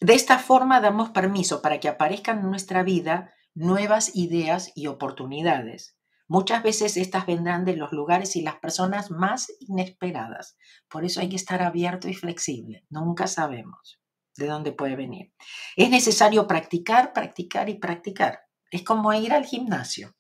[0.06, 5.98] de esta forma damos permiso para que aparezcan en nuestra vida nuevas ideas y oportunidades.
[6.28, 10.58] Muchas veces estas vendrán de los lugares y las personas más inesperadas.
[10.90, 12.86] Por eso hay que estar abierto y flexible.
[12.90, 14.00] Nunca sabemos
[14.38, 15.34] de dónde puede venir.
[15.76, 18.42] Es necesario practicar, practicar y practicar.
[18.70, 20.16] Es como ir al gimnasio.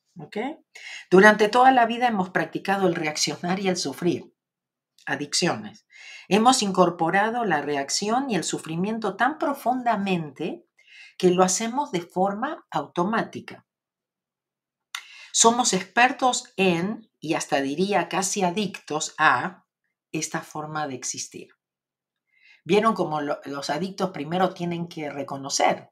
[1.11, 4.34] Durante toda la vida hemos practicado el reaccionar y el sufrir.
[5.05, 5.85] Adicciones.
[6.27, 10.65] Hemos incorporado la reacción y el sufrimiento tan profundamente
[11.17, 13.65] que lo hacemos de forma automática.
[15.31, 19.65] Somos expertos en, y hasta diría casi adictos a,
[20.11, 21.49] esta forma de existir.
[22.63, 25.91] Vieron como los adictos primero tienen que reconocer,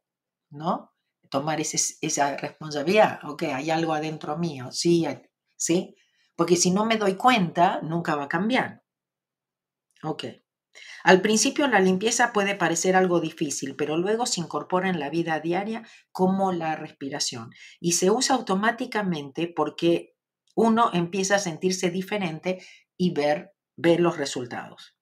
[0.50, 0.94] ¿no?
[1.30, 3.20] Tomar esa responsabilidad.
[3.24, 5.06] Ok, hay algo adentro mío, sí,
[5.56, 5.96] sí.
[6.36, 8.83] Porque si no me doy cuenta, nunca va a cambiar.
[10.04, 10.26] Ok.
[11.04, 15.40] Al principio la limpieza puede parecer algo difícil, pero luego se incorpora en la vida
[15.40, 20.16] diaria como la respiración y se usa automáticamente porque
[20.56, 22.66] uno empieza a sentirse diferente
[22.98, 24.98] y ver, ver los resultados.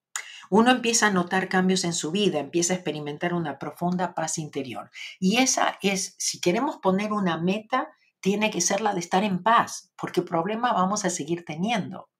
[0.49, 4.91] Uno empieza a notar cambios en su vida, empieza a experimentar una profunda paz interior.
[5.19, 9.41] Y esa es, si queremos poner una meta, tiene que ser la de estar en
[9.41, 12.10] paz, porque problema vamos a seguir teniendo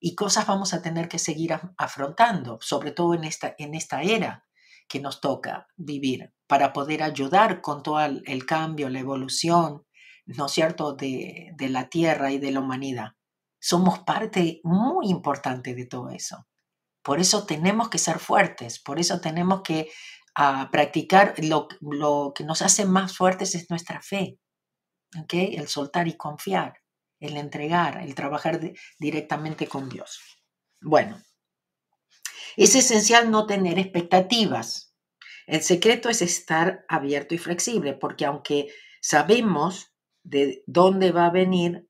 [0.00, 4.46] y cosas vamos a tener que seguir afrontando, sobre todo en esta, en esta era
[4.88, 9.86] que nos toca vivir, para poder ayudar con todo el, cambio, la evolución,
[10.24, 13.10] ¿no es cierto?, de, la Tierra y de la humanidad.
[13.60, 16.46] Somos parte muy importante de todo eso.
[17.02, 19.90] Por eso tenemos que ser fuertes, por eso tenemos que
[20.34, 24.38] ah, practicar lo, lo, que nos hace más fuertes es nuestra fe,
[25.22, 25.56] ¿okay?
[25.56, 26.79] el soltar y confiar
[27.20, 28.60] el entregar, el trabajar
[28.98, 30.20] directamente con Dios.
[30.80, 31.22] Bueno,
[32.56, 34.94] es esencial no tener expectativas.
[35.46, 38.68] El secreto es estar abierto y flexible, porque aunque
[39.00, 41.88] sabemos de dónde va a venir,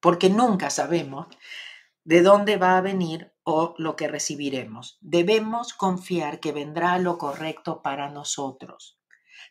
[0.00, 1.26] porque nunca sabemos
[2.04, 4.98] de dónde va a venir o lo que recibiremos.
[5.00, 8.98] Debemos confiar que vendrá lo correcto para nosotros.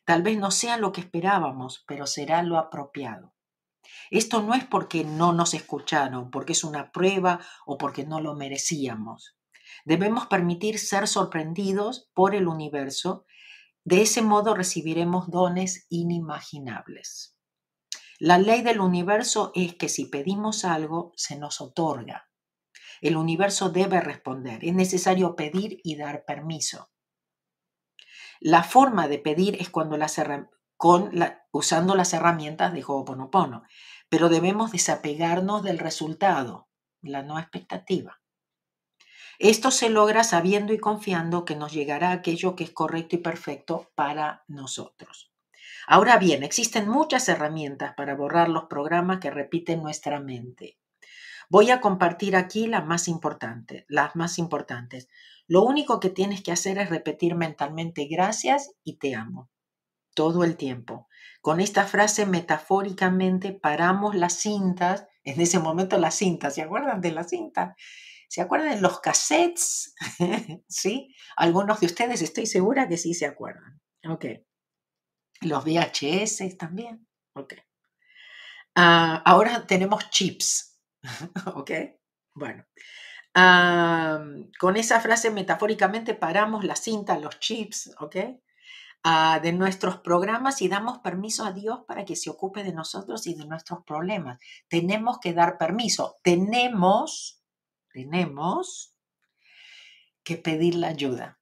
[0.05, 3.33] Tal vez no sea lo que esperábamos, pero será lo apropiado.
[4.11, 8.35] Esto no es porque no nos escucharon, porque es una prueba o porque no lo
[8.35, 9.37] merecíamos.
[9.85, 13.25] Debemos permitir ser sorprendidos por el universo.
[13.83, 17.35] De ese modo recibiremos dones inimaginables.
[18.19, 22.29] La ley del universo es que si pedimos algo, se nos otorga.
[23.01, 24.65] El universo debe responder.
[24.65, 26.91] Es necesario pedir y dar permiso.
[28.41, 29.97] La forma de pedir es cuando
[31.51, 33.63] usando las herramientas de Ho'oponopono,
[34.07, 36.67] pero debemos desapegarnos del resultado,
[37.01, 38.21] la no expectativa.
[39.39, 43.89] Esto se logra sabiendo y confiando que nos llegará aquello que es correcto y perfecto
[43.95, 45.31] para nosotros.
[45.87, 50.77] Ahora bien, existen muchas herramientas para borrar los programas que repiten nuestra mente.
[51.49, 55.07] Voy a compartir aquí las más importantes, las más importantes.
[55.47, 59.49] Lo único que tienes que hacer es repetir mentalmente gracias y te amo
[60.19, 61.07] todo el tiempo.
[61.39, 67.13] Con esta frase metafóricamente paramos las cintas, en ese momento las cintas, ¿se acuerdan de
[67.13, 67.73] las cintas?
[68.27, 69.95] ¿Se acuerdan de los cassettes?
[70.67, 71.15] ¿Sí?
[71.37, 73.79] Algunos de ustedes estoy segura que sí se acuerdan.
[74.09, 74.25] Ok.
[75.39, 77.07] Los VHS también.
[77.33, 77.53] Ok.
[78.75, 80.81] Ah, ahora tenemos chips.
[81.55, 81.71] ok.
[82.35, 82.65] Bueno.
[83.33, 84.21] Ah,
[84.59, 88.17] con esa frase metafóricamente paramos la cinta, los chips, ¿ok?
[89.03, 93.27] Ah, de nuestros programas y damos permiso a Dios para que se ocupe de nosotros
[93.27, 94.39] y de nuestros problemas.
[94.67, 96.17] Tenemos que dar permiso.
[96.21, 97.41] Tenemos,
[97.93, 98.93] tenemos
[100.23, 101.39] que pedir la ayuda.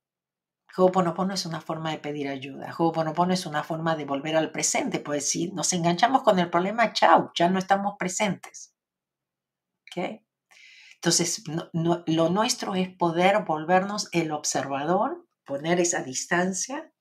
[0.76, 2.76] Ho'oponopono es una forma de pedir ayuda.
[2.78, 5.00] Ho'oponopono es una forma de volver al presente.
[5.00, 8.76] Pues si nos enganchamos con el problema, chao, ya no estamos presentes.
[9.90, 10.22] ¿Ok?
[10.94, 11.44] Entonces,
[11.74, 16.92] lo nuestro es poder volvernos el observador, poner esa distancia,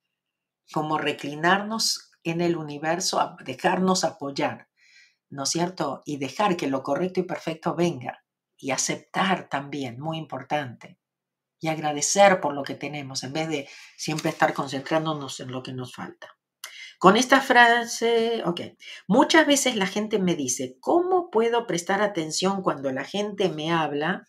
[0.73, 4.69] como reclinarnos en el universo, dejarnos apoyar,
[5.31, 6.03] ¿no es cierto?
[6.05, 8.25] Y dejar que lo correcto y perfecto venga.
[8.59, 10.99] Y aceptar también, muy importante
[11.61, 15.73] y agradecer por lo que tenemos en vez de siempre estar concentrándonos en lo que
[15.73, 16.37] nos falta.
[16.99, 18.61] Con esta frase, ok,
[19.07, 24.27] muchas veces la gente me dice, ¿cómo puedo prestar atención cuando la gente me habla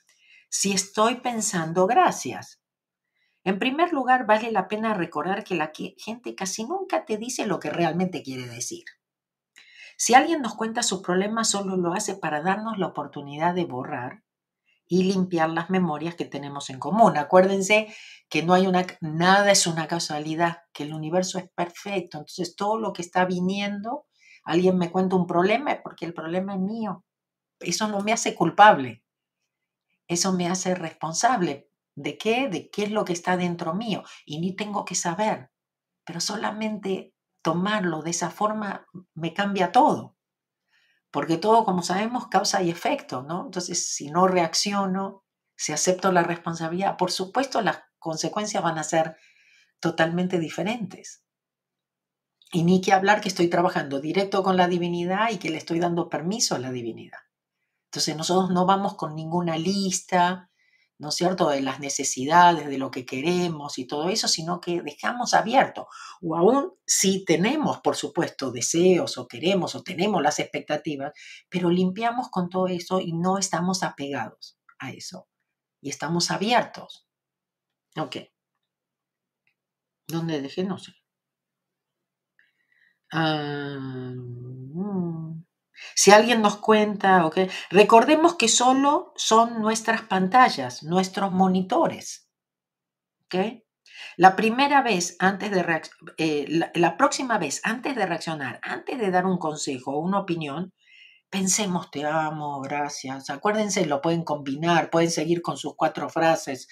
[0.50, 2.62] si estoy pensando gracias?
[3.48, 7.62] En primer lugar, vale la pena recordar que la gente casi nunca te dice lo
[7.62, 8.84] que realmente quiere decir.
[9.96, 14.22] Si alguien nos cuenta su problema, solo lo hace para darnos la oportunidad de borrar
[14.86, 17.18] y limpiar las memorias que tenemos en común.
[17.18, 17.88] Acuérdense
[18.28, 18.68] que no hay
[19.00, 22.18] nada es una casualidad, que el universo es perfecto.
[22.18, 24.08] Entonces todo lo que está viniendo,
[24.44, 27.06] alguien me cuenta un problema porque el problema es mío.
[27.62, 29.06] Eso no me hace culpable.
[30.10, 31.70] Eso me hace responsable.
[31.98, 32.48] ¿De qué?
[32.48, 34.04] De qué es lo que está dentro mío.
[34.26, 35.52] Y ni tengo que saber.
[36.06, 40.18] Pero solamente tomarlo de esa forma me cambia todo
[41.12, 43.46] porque todo, como sabemos, causa y efecto, ¿no?
[43.46, 45.24] Entonces, si no reacciono,
[45.56, 49.18] si acepto la responsabilidad, por supuesto las consecuencias van a ser
[49.80, 51.24] totalmente diferentes.
[52.52, 55.80] Y ni que hablar que estoy trabajando directo con la divinidad y que le estoy
[55.80, 57.20] dando permiso a la divinidad.
[57.86, 60.52] Entonces nosotros no vamos con ninguna lista,
[61.00, 64.82] ¿no es cierto?, de las necesidades, de lo que queremos y todo eso, sino que
[64.82, 65.88] dejamos abierto.
[66.22, 71.14] O aún si tenemos, por supuesto, deseos o queremos o tenemos las expectativas,
[71.50, 75.28] pero limpiamos con todo eso y no estamos apegados a eso.
[75.82, 77.08] Y estamos abiertos.
[77.98, 78.18] Ok.
[80.08, 80.64] ¿Dónde dejé?
[80.64, 80.94] No sé.
[83.12, 85.47] Ah, mm.
[85.96, 87.40] Si alguien nos cuenta, ¿ok?
[87.70, 92.30] Recordemos que solo son nuestras pantallas, nuestros monitores.
[93.26, 93.64] ¿Ok?
[94.16, 95.82] La primera vez antes de
[96.18, 100.74] eh, la, próxima vez antes de reaccionar, antes de dar un consejo o una opinión,
[101.30, 103.30] pensemos te amo, gracias.
[103.30, 106.68] Acuérdense, lo pueden combinar, pueden seguir con sus cuatro frases,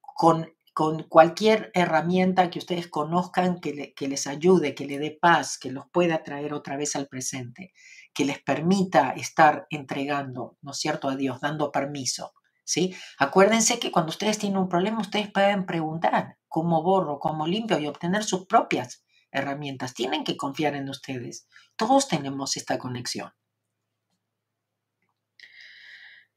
[0.00, 5.58] con, con cualquier herramienta que ustedes conozcan que, que les ayude, que le dé paz,
[5.58, 7.72] que los pueda traer otra vez al presente
[8.18, 12.32] que les permita estar entregando, ¿no es cierto?, a Dios, dando permiso.
[12.64, 12.92] ¿Sí?
[13.16, 17.86] Acuérdense que cuando ustedes tienen un problema, ustedes pueden preguntar cómo borro, cómo limpio y
[17.86, 19.94] obtener sus propias herramientas.
[19.94, 21.46] Tienen que confiar en ustedes.
[21.76, 23.30] Todos tenemos esta conexión.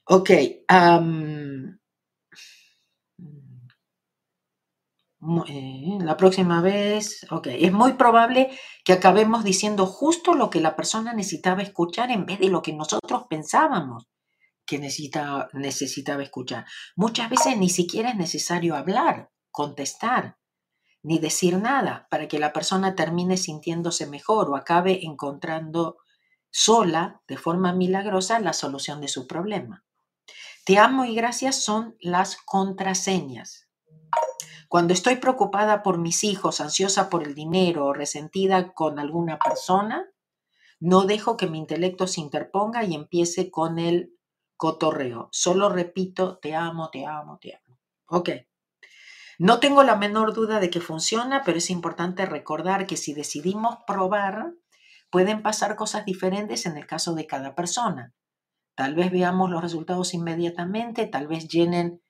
[0.04, 0.30] Ok.
[5.46, 8.50] Eh, la próxima vez, ok, es muy probable
[8.84, 12.72] que acabemos diciendo justo lo que la persona necesitaba escuchar en vez de lo que
[12.72, 14.08] nosotros pensábamos
[14.66, 16.66] que necesitaba, necesitaba escuchar.
[16.96, 20.38] Muchas veces ni siquiera es necesario hablar, contestar,
[21.04, 25.98] ni decir nada para que la persona termine sintiéndose mejor o acabe encontrando
[26.50, 29.84] sola, de forma milagrosa, la solución de su problema.
[30.64, 33.68] Te amo y gracias son las contraseñas.
[34.72, 40.08] Cuando estoy preocupada por mis hijos, ansiosa por el dinero o resentida con alguna persona,
[40.80, 44.16] no dejo que mi intelecto se interponga y empiece con el
[44.56, 45.28] cotorreo.
[45.30, 47.80] Solo repito, te amo, te amo, te amo.
[48.06, 48.30] Ok.
[49.38, 53.76] No tengo la menor duda de que funciona, pero es importante recordar que si decidimos
[53.86, 54.54] probar,
[55.10, 58.14] pueden pasar cosas diferentes en el caso de cada persona.
[58.74, 62.01] Tal vez veamos los resultados inmediatamente, tal vez llenen,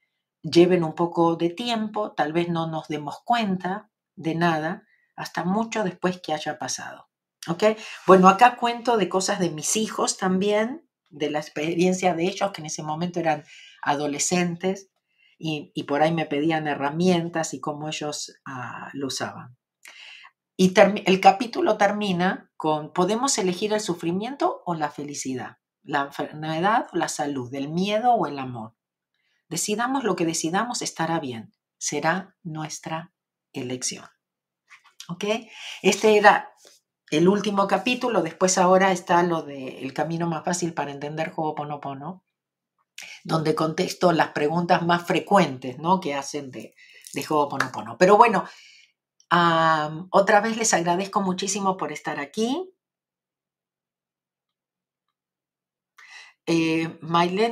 [0.43, 5.85] lleven un poco de tiempo, tal vez no nos demos cuenta de nada hasta mucho
[5.85, 7.09] después que haya pasado.
[7.49, 7.65] ¿Ok?
[8.07, 12.61] Bueno, acá cuento de cosas de mis hijos también, de la experiencia de ellos, que
[12.61, 13.45] en ese momento eran
[13.83, 14.91] adolescentes
[15.39, 19.57] y, por ahí me pedían herramientas y cómo ellos ah, lo usaban.
[20.57, 20.73] Y
[21.07, 25.57] el capítulo termina con, ¿podemos elegir el sufrimiento o la felicidad?
[25.83, 27.53] ¿La enfermedad o la salud?
[27.53, 28.77] ¿El miedo o el amor?
[29.53, 31.53] Decidamos lo que decidamos estará bien.
[31.77, 33.13] Será nuestra
[33.53, 34.07] elección.
[35.11, 35.25] ¿Ok?
[35.83, 36.55] Este era
[37.11, 38.23] el último capítulo.
[38.23, 42.25] Después ahora está lo de el camino más fácil para entender Ho'oponopono,
[43.25, 46.01] donde contesto las preguntas más frecuentes ¿no?
[46.01, 46.75] que hacen de,
[47.13, 47.99] de Ho'oponopono.
[47.99, 48.49] Pero bueno,
[50.09, 52.73] otra vez les agradezco muchísimo por estar aquí.
[56.47, 56.99] Eh,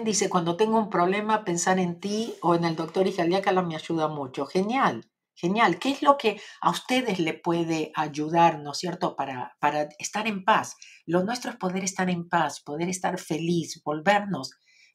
[0.05, 4.09] dice, cuando tengo un problema, pensar en ti o en el doctor Ijaliácalo me ayuda
[4.09, 4.47] mucho.
[4.47, 5.79] Genial, genial.
[5.79, 10.27] ¿Qué es lo que a ustedes le puede ayudar, ¿no es cierto?, para, para estar
[10.27, 10.77] en paz.
[11.07, 14.53] Lo nuestro es poder estar en paz, poder estar feliz, volvernos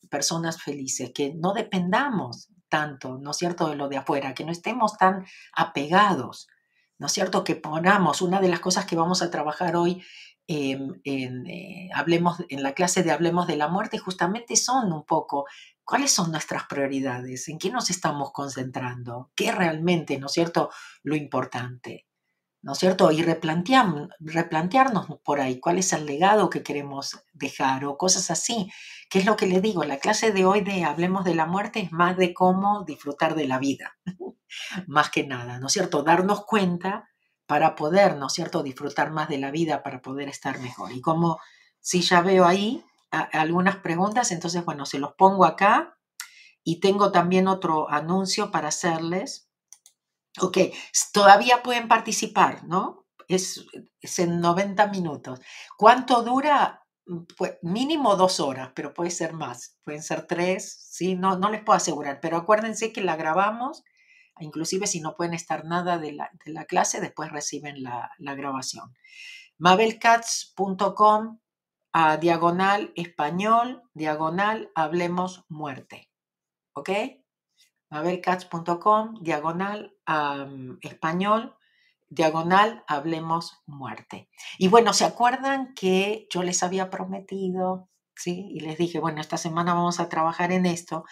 [0.09, 4.51] personas felices, que no dependamos tanto, ¿no es cierto?, de lo de afuera, que no
[4.51, 6.47] estemos tan apegados
[6.97, 7.43] ¿no es cierto?
[7.43, 10.01] Que ponamos, una de las cosas que vamos a trabajar hoy
[10.47, 15.45] en, eh, hablemos, en la clase de Hablemos de la Muerte justamente son un poco
[15.83, 20.69] cuáles son nuestras prioridades, en qué nos estamos concentrando, qué realmente, ¿no es cierto?,
[21.03, 22.05] lo importante.
[22.65, 23.11] ¿no cierto?
[23.11, 28.71] Y replantearnos por ahí cuál es el legado que queremos dejar o cosas así.
[29.07, 29.83] ¿Qué es lo que le digo?
[29.83, 33.47] La clase de hoy de Hablemos de la muerte es más de cómo disfrutar de
[33.47, 33.95] la vida,
[34.87, 36.01] más que nada, ¿no cierto?
[36.01, 37.07] Darnos cuenta
[37.47, 40.91] para poder, ¿no es cierto?, disfrutar más de la vida, para poder estar mejor.
[40.91, 41.39] Y como
[41.79, 45.97] si ya veo ahí algunas preguntas, entonces, bueno, se los pongo acá
[46.63, 49.45] y tengo también otro anuncio para hacerles
[50.41, 50.57] Ok,
[51.13, 53.05] todavía pueden participar, ¿no?
[53.27, 53.65] Es,
[54.17, 55.39] en 90 minutos.
[55.77, 56.83] ¿Cuánto dura?
[57.37, 61.15] Pues mínimo dos horas, pero puede ser más, pueden ser tres, ¿sí?
[61.15, 63.83] No, no les puedo asegurar, pero acuérdense que la grabamos,
[64.39, 68.95] inclusive si no pueden estar nada de la, clase, después reciben la, la grabación.
[69.57, 71.39] mabelcats.com
[71.93, 76.11] a diagonal español, diagonal hablemos muerte.
[76.73, 76.89] ¿Ok?
[77.89, 79.95] mabelcats.com, diagonal
[80.81, 81.55] español,
[82.09, 84.29] diagonal hablemos muerte.
[84.57, 88.47] Y bueno, ¿se acuerdan que yo les había prometido, sí?
[88.51, 91.05] Y les dije, bueno, esta semana vamos a trabajar en esto.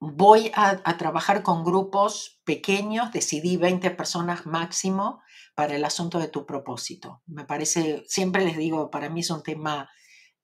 [0.00, 5.20] Voy a, trabajar con grupos pequeños, decidí 20 personas máximo
[5.54, 7.22] para el asunto de tu propósito.
[7.26, 9.90] Me parece, siempre les digo, para mí es un tema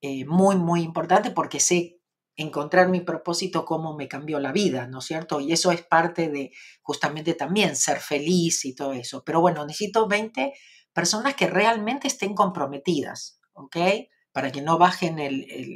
[0.03, 2.01] eh, muy, muy importante porque sé
[2.37, 5.41] encontrar mi propósito, cómo me cambió la vida, ¿no es cierto?
[5.41, 9.25] Y eso es parte de justamente también ser feliz y todo eso.
[9.25, 10.53] Pero bueno, necesito 20
[10.93, 13.77] personas que realmente estén comprometidas, ¿ok?
[14.33, 15.17] Para que no bajen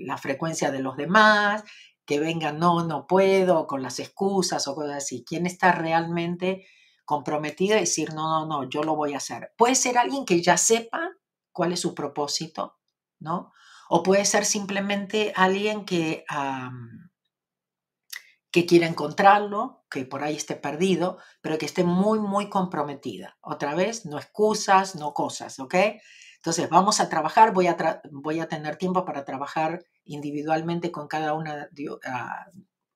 [0.07, 1.65] la frecuencia de los demás,
[2.11, 5.25] que vengan, no, no puedo, con las excusas o cosas así.
[5.25, 6.67] ¿Quién está realmente
[7.05, 9.53] comprometido y decir, no, no, no, yo lo voy a hacer?
[9.57, 11.13] Puede ser alguien que ya sepa
[11.53, 12.81] cuál es su propósito,
[13.21, 13.53] ¿no?
[13.89, 16.25] O puede ser simplemente alguien que,
[18.51, 23.39] que quiera encontrarlo, que por ahí esté perdido, pero que esté muy, muy comprometida.
[23.41, 25.77] Otra vez, no excusas, no cosas, ¿ok?
[26.41, 31.35] Entonces, vamos a trabajar, voy a, voy a tener tiempo para trabajar individualmente con cada
[31.35, 31.69] una
[32.07, 32.47] ah,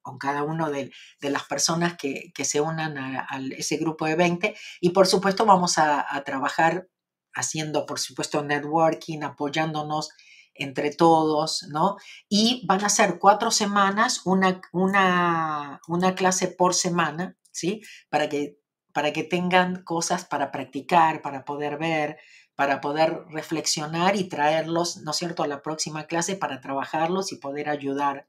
[0.00, 3.26] con cada uno de, las personas que, se unan a,
[3.56, 6.88] ese grupo de 20 y por supuesto vamos a, a trabajar
[7.34, 10.10] haciendo, por supuesto, networking, apoyándonos
[10.54, 11.96] entre todos, ¿no?
[12.28, 17.82] Y van a ser cuatro semanas, una, una, una clase por semana, ¿sí?
[18.08, 18.56] Para que,
[18.92, 22.18] para que tengan cosas para practicar, para poder ver,
[22.56, 27.36] para poder reflexionar y traerlos, ¿no es cierto?, a la próxima clase para trabajarlos y
[27.36, 28.28] poder ayudar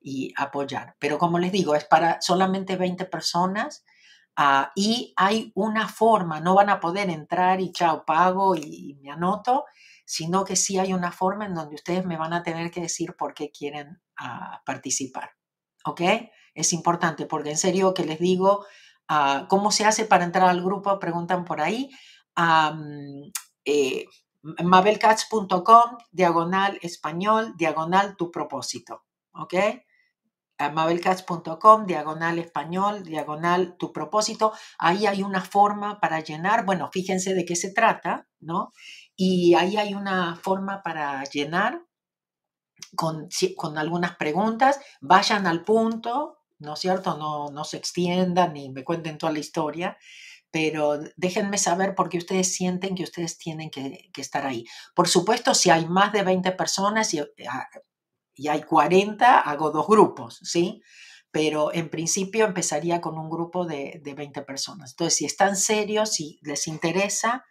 [0.00, 0.96] y apoyar.
[0.98, 3.84] Pero como les digo, es para solamente 20 personas
[4.36, 9.10] ah, y hay una forma, no van a poder entrar y chao, pago y, me
[9.10, 9.66] anoto,
[10.04, 13.14] sino que sí hay una forma en donde ustedes me van a tener que decir
[13.16, 15.32] por qué quieren ah, participar.
[15.84, 16.00] ¿Ok?
[16.54, 18.66] Es importante porque en serio que les digo,
[19.08, 20.98] ah, ¿cómo se hace para entrar al grupo?
[20.98, 21.90] Preguntan por ahí.
[23.70, 24.08] Eh,
[26.10, 29.04] diagonal español, diagonal tu propósito.
[29.32, 29.54] ¿Ok?
[30.58, 34.52] mabelcats.com, diagonal español, diagonal tu propósito.
[34.78, 36.66] Ahí hay una forma para llenar.
[36.66, 38.72] Bueno, fíjense de qué se trata, ¿no?
[39.16, 41.80] Y ahí hay una forma para llenar
[42.94, 44.80] con, con algunas preguntas.
[45.00, 47.16] Vayan al punto, ¿no es cierto?
[47.16, 49.96] No, no se extiendan ni me cuenten toda la historia
[50.50, 54.64] pero déjenme saber por qué ustedes sienten que ustedes tienen que, estar ahí.
[54.94, 57.68] Por supuesto, si hay más de 20 personas y, ah,
[58.34, 60.82] y hay 40, hago dos grupos, ¿sí?
[61.30, 64.90] Pero en principio empezaría con un grupo de, de 20 personas.
[64.92, 67.44] Entonces, si están serios, si les interesa,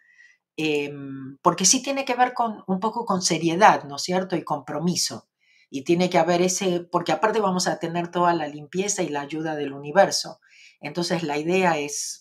[0.56, 4.36] em, porque sí tiene que ver con un poco con seriedad, ¿no es cierto?
[4.36, 5.28] Y compromiso.
[5.70, 9.22] Y tiene que haber ese, porque aparte vamos a tener toda la limpieza y la
[9.22, 10.40] ayuda del universo.
[10.80, 12.19] Entonces, la idea es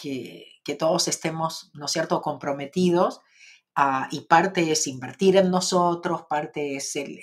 [0.00, 0.46] que,
[0.78, 3.22] todos estemos, ¿no cierto?, comprometidos
[3.76, 7.18] Ah, y parte es invertir en nosotros, parte es el,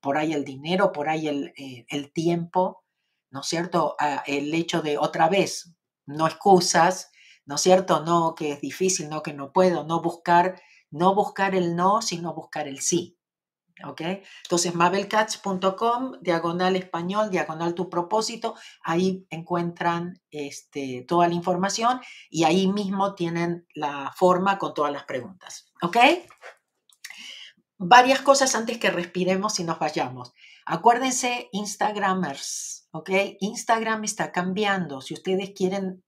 [0.00, 2.84] por ahí el dinero, por ahí el, eh, el tiempo,
[3.30, 3.96] ¿no cierto?
[4.00, 5.74] Ah, el hecho de otra vez,
[6.06, 7.12] no excusas,
[7.44, 8.00] ¿no cierto?
[8.04, 10.60] No que es difícil, no que no puedo, no buscar,
[10.90, 13.18] no buscar el no, sino buscar el sí.
[13.84, 14.02] ¿Ok?
[14.44, 22.66] Entonces, mabelcats.com, diagonal español, diagonal tu propósito, ahí encuentran este, toda la información y ahí
[22.66, 25.96] mismo tienen la forma con todas las preguntas, ¿ok?
[27.78, 30.34] Varias cosas antes que respiremos y nos vayamos.
[30.66, 33.10] Acuérdense, Instagramers, ¿ok?
[33.40, 35.00] Instagram está cambiando.
[35.00, 36.04] Si ustedes quieren,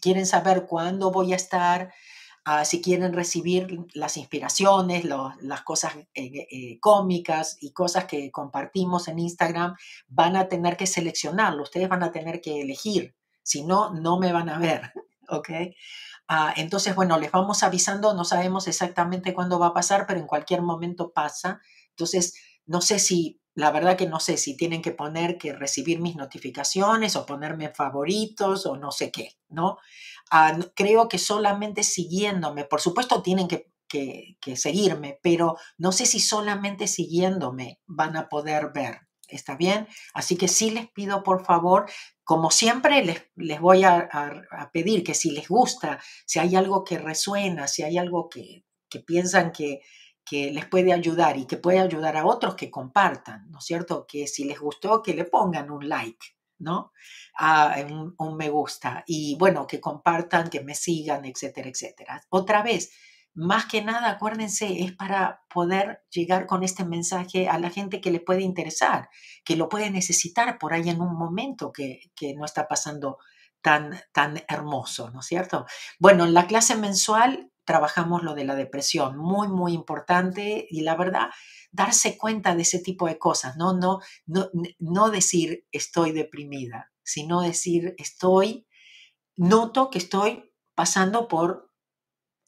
[0.00, 1.92] quieren saber cuándo voy a estar,
[2.44, 9.06] Ah, si quieren recibir las inspiraciones, las cosas eh, eh, cómicas y cosas que compartimos
[9.06, 9.76] en Instagram,
[10.08, 13.14] van a tener que seleccionarlo, ustedes van a tener que elegir,
[13.44, 14.92] si no, no me van a ver,
[15.28, 15.50] ¿ok?
[16.26, 20.26] Ah, entonces, bueno, les vamos avisando, no sabemos exactamente cuándo va a pasar, pero en
[20.26, 21.60] cualquier momento pasa.
[21.90, 22.34] Entonces,
[22.66, 26.16] no sé si, la verdad que no sé si tienen que poner que recibir mis
[26.16, 29.78] notificaciones o ponerme favoritos o no sé qué, ¿no?
[30.30, 33.70] Ah, creo que solamente siguiéndome, por supuesto tienen que,
[34.56, 39.00] seguirme, pero no sé si solamente siguiéndome van a poder ver.
[39.28, 39.86] ¿Está bien?
[40.14, 41.90] Así que sí les pido por favor,
[42.24, 44.08] como siempre les, les voy a,
[44.72, 48.64] pedir que si les gusta, si hay algo que resuena, si hay algo que,
[49.06, 49.80] piensan que,
[50.32, 54.06] que les puede ayudar y que puede ayudar a otros que compartan, ¿no es cierto?
[54.06, 56.28] Que si les gustó, que le pongan un like,
[56.58, 56.94] ¿no?
[57.36, 57.76] A
[58.16, 62.22] un, me gusta y bueno, que compartan, que me sigan, etcétera, etcétera.
[62.30, 62.92] Otra vez,
[63.34, 68.10] más que nada, acuérdense, es para poder llegar con este mensaje a la gente que
[68.10, 69.10] le puede interesar,
[69.44, 73.18] que lo puede necesitar por ahí en un momento que, que no está pasando
[73.60, 75.66] tan, tan hermoso, ¿no es cierto?
[75.98, 80.96] Bueno, en la clase mensual trabajamos lo de la depresión, muy, muy importante y la
[80.96, 81.30] verdad,
[81.70, 87.40] darse cuenta de ese tipo de cosas, no, no, no, no decir estoy deprimida, sino
[87.40, 88.66] decir estoy,
[89.36, 91.72] noto que estoy pasando por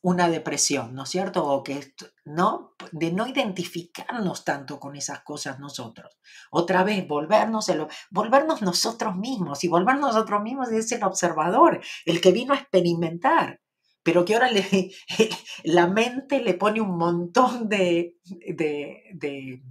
[0.05, 1.47] una depresión, ¿no es cierto?
[1.47, 1.95] O que,
[2.27, 2.75] ¿no?
[2.93, 6.19] De no identificarnos tanto con esas cosas nosotros.
[6.51, 9.65] Otra vez, volvernos, el, volvernos nosotros mismos.
[9.65, 13.62] Y volvernos nosotros mismos es el observador, el que vino a experimentar
[14.05, 14.93] pero que ahora le,
[15.65, 19.63] la mente le pone un montón de, de,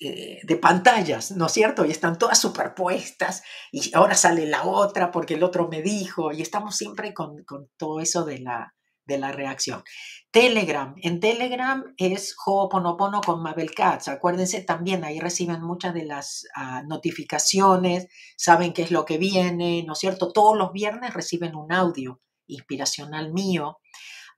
[0.00, 1.84] eh, de, pantallas, ¿no es cierto?
[1.84, 6.42] Y están todas superpuestas y ahora sale la otra porque el otro me dijo y
[6.42, 8.74] estamos siempre con, con todo eso de la,
[9.08, 9.82] de la reacción.
[10.30, 10.94] Telegram.
[11.02, 14.08] En Telegram es Ho'oponopono con Mabel Katz.
[14.08, 18.06] Acuérdense también, ahí reciben muchas de las ah, notificaciones,
[18.36, 20.30] saben qué es lo que viene, ¿no es cierto?
[20.32, 23.78] Todos los viernes reciben un audio inspiracional mío.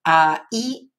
[0.05, 0.93] Ah, y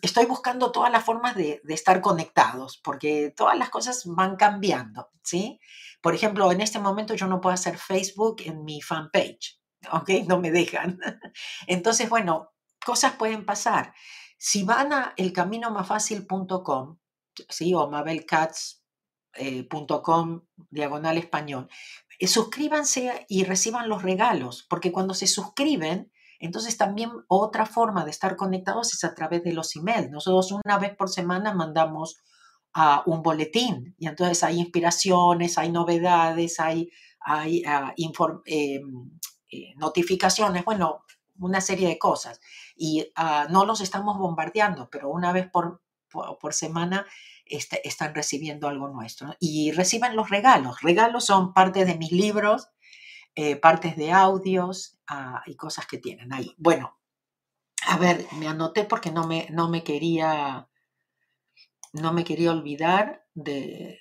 [0.00, 5.10] estoy buscando todas las formas de, de, estar conectados, porque todas las cosas van cambiando,
[5.22, 5.60] ¿sí?
[6.00, 9.60] Por ejemplo, en este momento yo no puedo hacer Facebook en mi fanpage,
[9.92, 10.08] ¿ok?
[10.26, 10.98] No me dejan.
[11.66, 12.52] Entonces, bueno,
[12.84, 13.94] cosas pueden pasar.
[14.38, 16.98] Si van a elcaminomafacil.com,
[17.48, 17.74] ¿sí?
[17.74, 18.80] o mabelcats.com,
[19.36, 21.68] eh, diagonal español,
[22.26, 28.36] suscríbanse y reciban los regalos, porque cuando se suscriben, entonces también otra forma de estar
[28.36, 30.10] conectados es a través de los emails.
[30.10, 32.16] Nosotros una vez por semana mandamos
[32.72, 37.62] a un boletín y entonces hay inspiraciones, hay novedades, hay, hay
[38.46, 38.80] eh,
[39.76, 41.04] notificaciones, bueno,
[41.40, 42.40] una serie de cosas.
[42.76, 47.06] Y ah, no los estamos bombardeando, pero una vez por, por, semana
[47.44, 49.34] este, están recibiendo algo nuestro.
[49.40, 50.80] Y reciben los regalos.
[50.82, 52.68] Regalos son parte de mis libros,
[53.34, 56.54] eh, partes de audios ah, y cosas que tienen ahí.
[56.58, 56.98] Bueno,
[57.86, 60.68] a ver, me anoté porque no me, no me quería
[61.92, 64.00] no me quería olvidar de...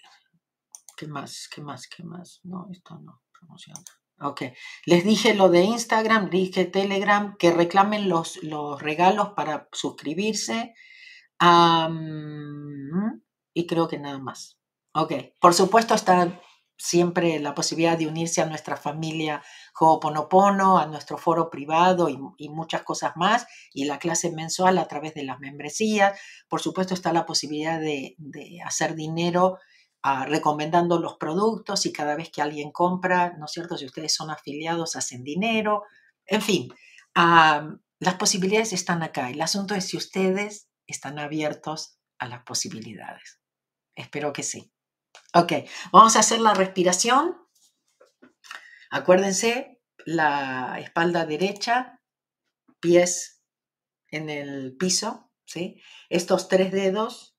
[0.95, 1.49] ¿Qué más?
[1.53, 1.87] ¿Qué más?
[1.87, 2.41] ¿Qué más?
[2.43, 3.21] No, esto no.
[3.31, 3.81] Promociona.
[4.21, 4.43] Ok.
[4.85, 10.73] Les dije lo de Instagram, dije Telegram, que reclamen los, los regalos para suscribirse.
[13.53, 14.57] y creo que nada más.
[14.93, 15.13] Ok.
[15.39, 16.41] Por supuesto está
[16.79, 19.43] siempre la posibilidad de unirse a nuestra familia
[19.77, 25.13] Ho'oponopono, a nuestro foro privado y, muchas cosas más, y la clase mensual a través
[25.13, 26.17] de las membresías.
[26.47, 28.15] Por supuesto está la posibilidad de,
[28.65, 29.57] hacer dinero
[30.03, 33.77] ah, recomendando los productos y cada vez que alguien compra, ¿no es cierto?
[33.77, 35.83] Si ustedes son afiliados, hacen dinero.
[36.25, 36.69] En fin,
[37.13, 39.29] las posibilidades están acá.
[39.29, 43.39] El asunto es si ustedes están abiertos a las posibilidades.
[43.95, 44.71] Espero que sí.
[45.33, 45.53] Ok,
[45.91, 47.37] vamos a hacer la respiración.
[48.91, 52.01] Acuérdense, la espalda derecha,
[52.79, 53.43] pies
[54.11, 55.81] en el piso, ¿sí?
[56.09, 57.37] Estos tres dedos,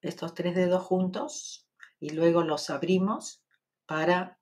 [0.00, 1.69] estos tres dedos juntos
[2.00, 3.42] y luego los abrimos
[3.86, 4.38] para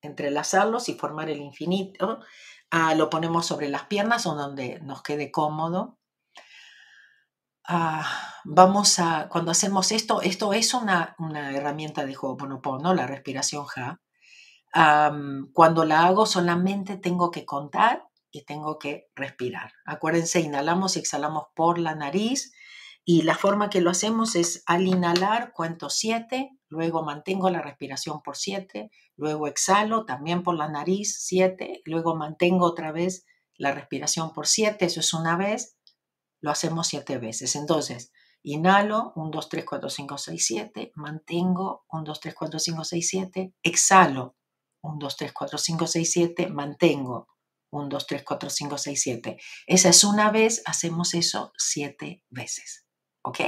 [0.00, 2.20] entrelazarlos y formar el infinito.
[2.70, 5.98] Ah, lo ponemos sobre las piernas o donde nos quede cómodo.
[7.66, 8.06] Ah,
[8.44, 11.16] vamos a, cuando hacemos esto, esto es una,
[11.54, 14.00] herramienta de Ho'oponopono, la respiración Ja.
[15.52, 19.72] cuando la hago solamente tengo que contar y tengo que respirar.
[19.86, 22.52] Acuérdense, inhalamos y exhalamos por la nariz
[23.04, 28.22] y la forma que lo hacemos es al inhalar cuento 7, luego mantengo la respiración
[28.22, 33.26] por 7, luego exhalo también por la nariz 7, luego mantengo otra vez
[33.56, 35.76] la respiración por 7, eso es una vez,
[36.40, 37.56] lo hacemos siete veces.
[37.56, 42.84] Entonces, inhalo, 1, 2, 3, 4, 5, 6, 7, mantengo, 1, 2, 3, 4, 5,
[42.84, 44.36] 6, 7, exhalo,
[44.82, 47.28] 1, 2, 3, 4, 5, 6, 7, mantengo,
[47.70, 49.36] 1, 2, 3, 4, 5, 6, 7.
[49.66, 52.83] Esa es una vez, hacemos eso siete veces.
[53.24, 53.40] ¿Ok?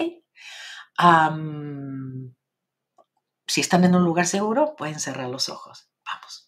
[3.47, 5.91] Si están en un lugar seguro, pueden cerrar los ojos.
[6.05, 6.45] Vamos.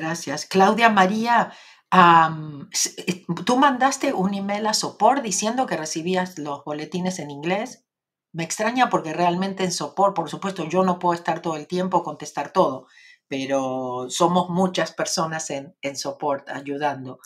[0.00, 0.46] Gracias.
[0.46, 1.52] Claudia María,
[1.92, 7.84] eh, ¿tú mandaste un email a Sopor diciendo que recibías los boletines en inglés?
[8.32, 12.02] Me extraña porque realmente en Sopor, por supuesto, yo no puedo estar todo el tiempo
[12.02, 12.86] contestar todo,
[13.28, 17.18] pero somos muchas personas en, en Sopor ayudando.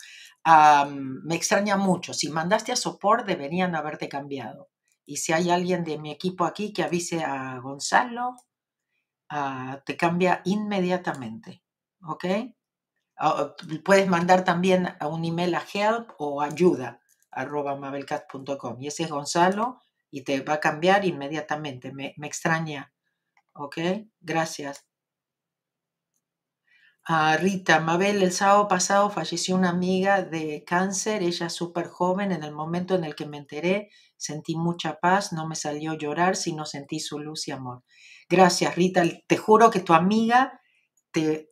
[1.24, 2.12] me extraña mucho.
[2.12, 4.68] Si mandaste a Sopor, deberían haberte cambiado.
[5.06, 8.34] Y si hay alguien de mi equipo aquí que avise a Gonzalo,
[9.30, 11.64] ah, te cambia inmediatamente.
[12.06, 12.24] ¿ok?
[13.84, 17.00] Puedes mandar también a un email a help o ayuda
[17.30, 21.92] arroba mabelcat.com y ese es Gonzalo y te va a cambiar inmediatamente.
[21.92, 22.92] Me, extraña.
[23.54, 23.78] ¿Ok?
[24.20, 24.86] Gracias.
[27.06, 32.42] a Rita, Mabel, el sábado pasado falleció una amiga de cáncer, ella súper joven, en
[32.44, 36.64] el momento en el que me enteré sentí mucha paz, no me salió llorar, sino
[36.64, 37.84] sentí su luz y amor.
[38.28, 40.60] Gracias, Rita, te juro que tu amiga
[41.10, 41.50] te,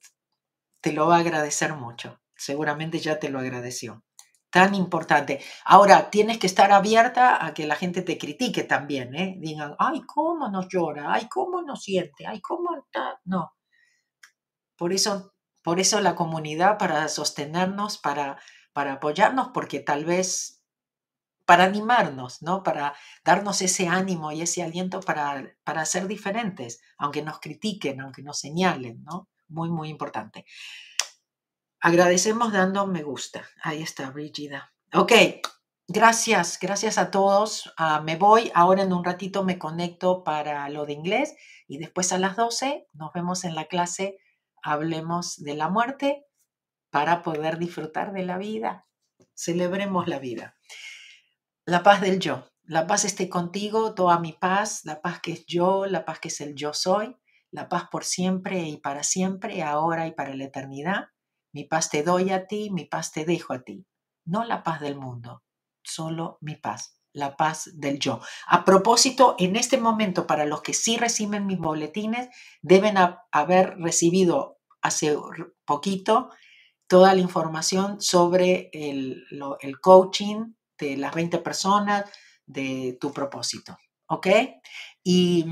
[0.83, 4.05] te lo va a agradecer mucho, seguramente ya te lo agradeció.
[4.51, 5.41] Tan importante.
[5.65, 9.37] Ahora, tienes que estar abierta a que la gente te critique también, ¿eh?
[9.39, 11.15] Digan, ay, ¿cómo nos llora?
[11.15, 12.27] Ay, ¿cómo nos siente?
[12.27, 13.19] Ay, ¿cómo está?
[13.25, 13.55] No.
[14.77, 18.39] Por eso por eso la comunidad, para sostenernos, para,
[18.73, 20.63] para apoyarnos, porque tal vez
[21.47, 22.63] para animarnos, ¿no?
[22.63, 28.23] Para darnos ese ánimo y ese aliento para, para ser diferentes, aunque nos critiquen, aunque
[28.23, 29.29] nos señalen, ¿no?
[29.53, 30.47] Muy, muy importante.
[31.81, 33.47] Agradecemos dando me gusta.
[33.63, 34.73] Ahí está, Brigida.
[34.95, 35.13] Ok,
[35.89, 37.73] gracias, gracias a todos.
[37.77, 41.35] Ah, me voy, ahora en un ratito me conecto para lo de inglés
[41.69, 44.19] y después a las 12 nos vemos en la clase
[44.63, 46.25] hablemos de la muerte
[46.91, 48.87] para poder disfrutar de la vida.
[49.35, 50.57] Celebremos la vida.
[51.67, 52.49] La paz del yo.
[52.63, 56.29] La paz esté contigo, toda mi paz, la paz que es yo, la paz que
[56.29, 57.17] es el yo soy,
[57.53, 61.05] la paz por siempre y para siempre, ahora y para la eternidad.
[61.55, 63.87] Mi paz te doy a ti, mi paz te dejo a ti.
[64.25, 65.45] No la paz del mundo,
[65.85, 68.21] solo mi paz la paz del yo.
[68.47, 72.29] A propósito, en este momento, para los que sí reciben mis boletines,
[72.63, 72.97] deben
[73.31, 75.17] haber recibido hace
[75.65, 76.31] poquito
[76.87, 79.25] toda la información sobre el,
[79.61, 82.05] el, coaching de las 20 personas
[82.47, 83.77] de tu propósito.
[84.09, 84.27] ¿Ok?
[85.05, 85.47] Y,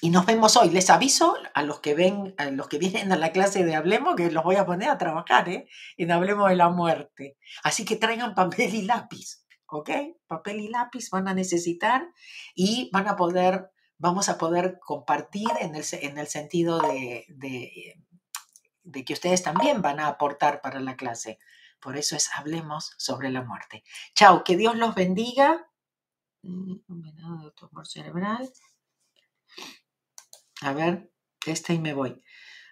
[0.00, 0.70] y, nos vemos hoy.
[0.70, 4.16] Les aviso a los que ven, a los que vienen a la clase de Hablemos,
[4.16, 5.68] que los voy a poner a trabajar ¿eh?
[5.96, 7.36] en Hablemos de la muerte.
[7.62, 9.90] Así que traigan papel y lápiz ¿ok?
[10.26, 12.08] Papel y lápiz van a necesitar
[12.54, 19.04] y van a poder, vamos a poder compartir en el, en el sentido de, de,
[19.04, 21.38] que ustedes también van a aportar para la clase.
[21.80, 23.84] Por eso es hablemos sobre la muerte.
[24.14, 25.70] Chao, que Dios los bendiga.
[26.42, 26.76] Mm,
[27.84, 28.50] cerebral.
[30.62, 31.10] A ver,
[31.46, 32.22] este y me voy.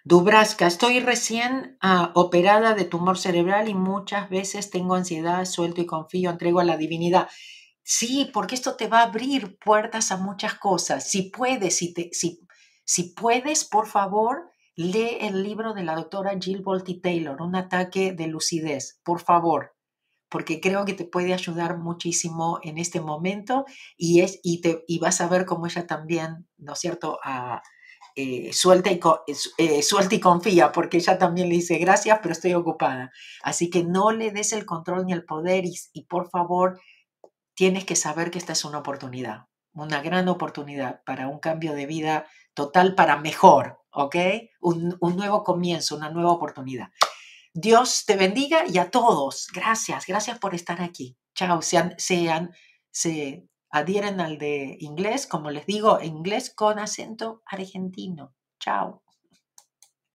[0.03, 5.85] Dubraska, estoy recién ah, operada de tumor cerebral y muchas veces tengo ansiedad, suelto y
[5.85, 7.27] confío, entrego a la divinidad.
[7.83, 11.09] Sí, porque esto te va a abrir puertas a muchas cosas.
[11.09, 12.39] Si puedes, si, te, si,
[12.85, 18.13] si puedes, por favor, lee el libro de la doctora Jill Bolte Taylor, Un ataque
[18.13, 19.75] de lucidez, por favor,
[20.29, 23.65] porque creo que te puede ayudar muchísimo en este momento
[23.97, 27.61] y, es, y, te, y vas a ver cómo ella también, ¿no es cierto?, a
[28.19, 28.99] eh, suelta, y,
[29.59, 33.11] eh, suelta y confía, porque ella también le dice gracias, pero estoy ocupada.
[33.43, 36.81] Así que no le des el control ni el poder y, por favor
[37.53, 41.85] tienes que saber que esta es una oportunidad, una gran oportunidad para un cambio de
[41.85, 44.15] vida total para mejor, ¿ok?
[44.61, 46.89] Un, nuevo comienzo, una nueva oportunidad.
[47.53, 51.17] Dios te bendiga y a todos, gracias, gracias por estar aquí.
[51.35, 52.51] Chao, sean, sean,
[52.89, 58.33] se, adhieren al de inglés, como les digo, inglés con acento argentino.
[58.59, 59.03] Chao.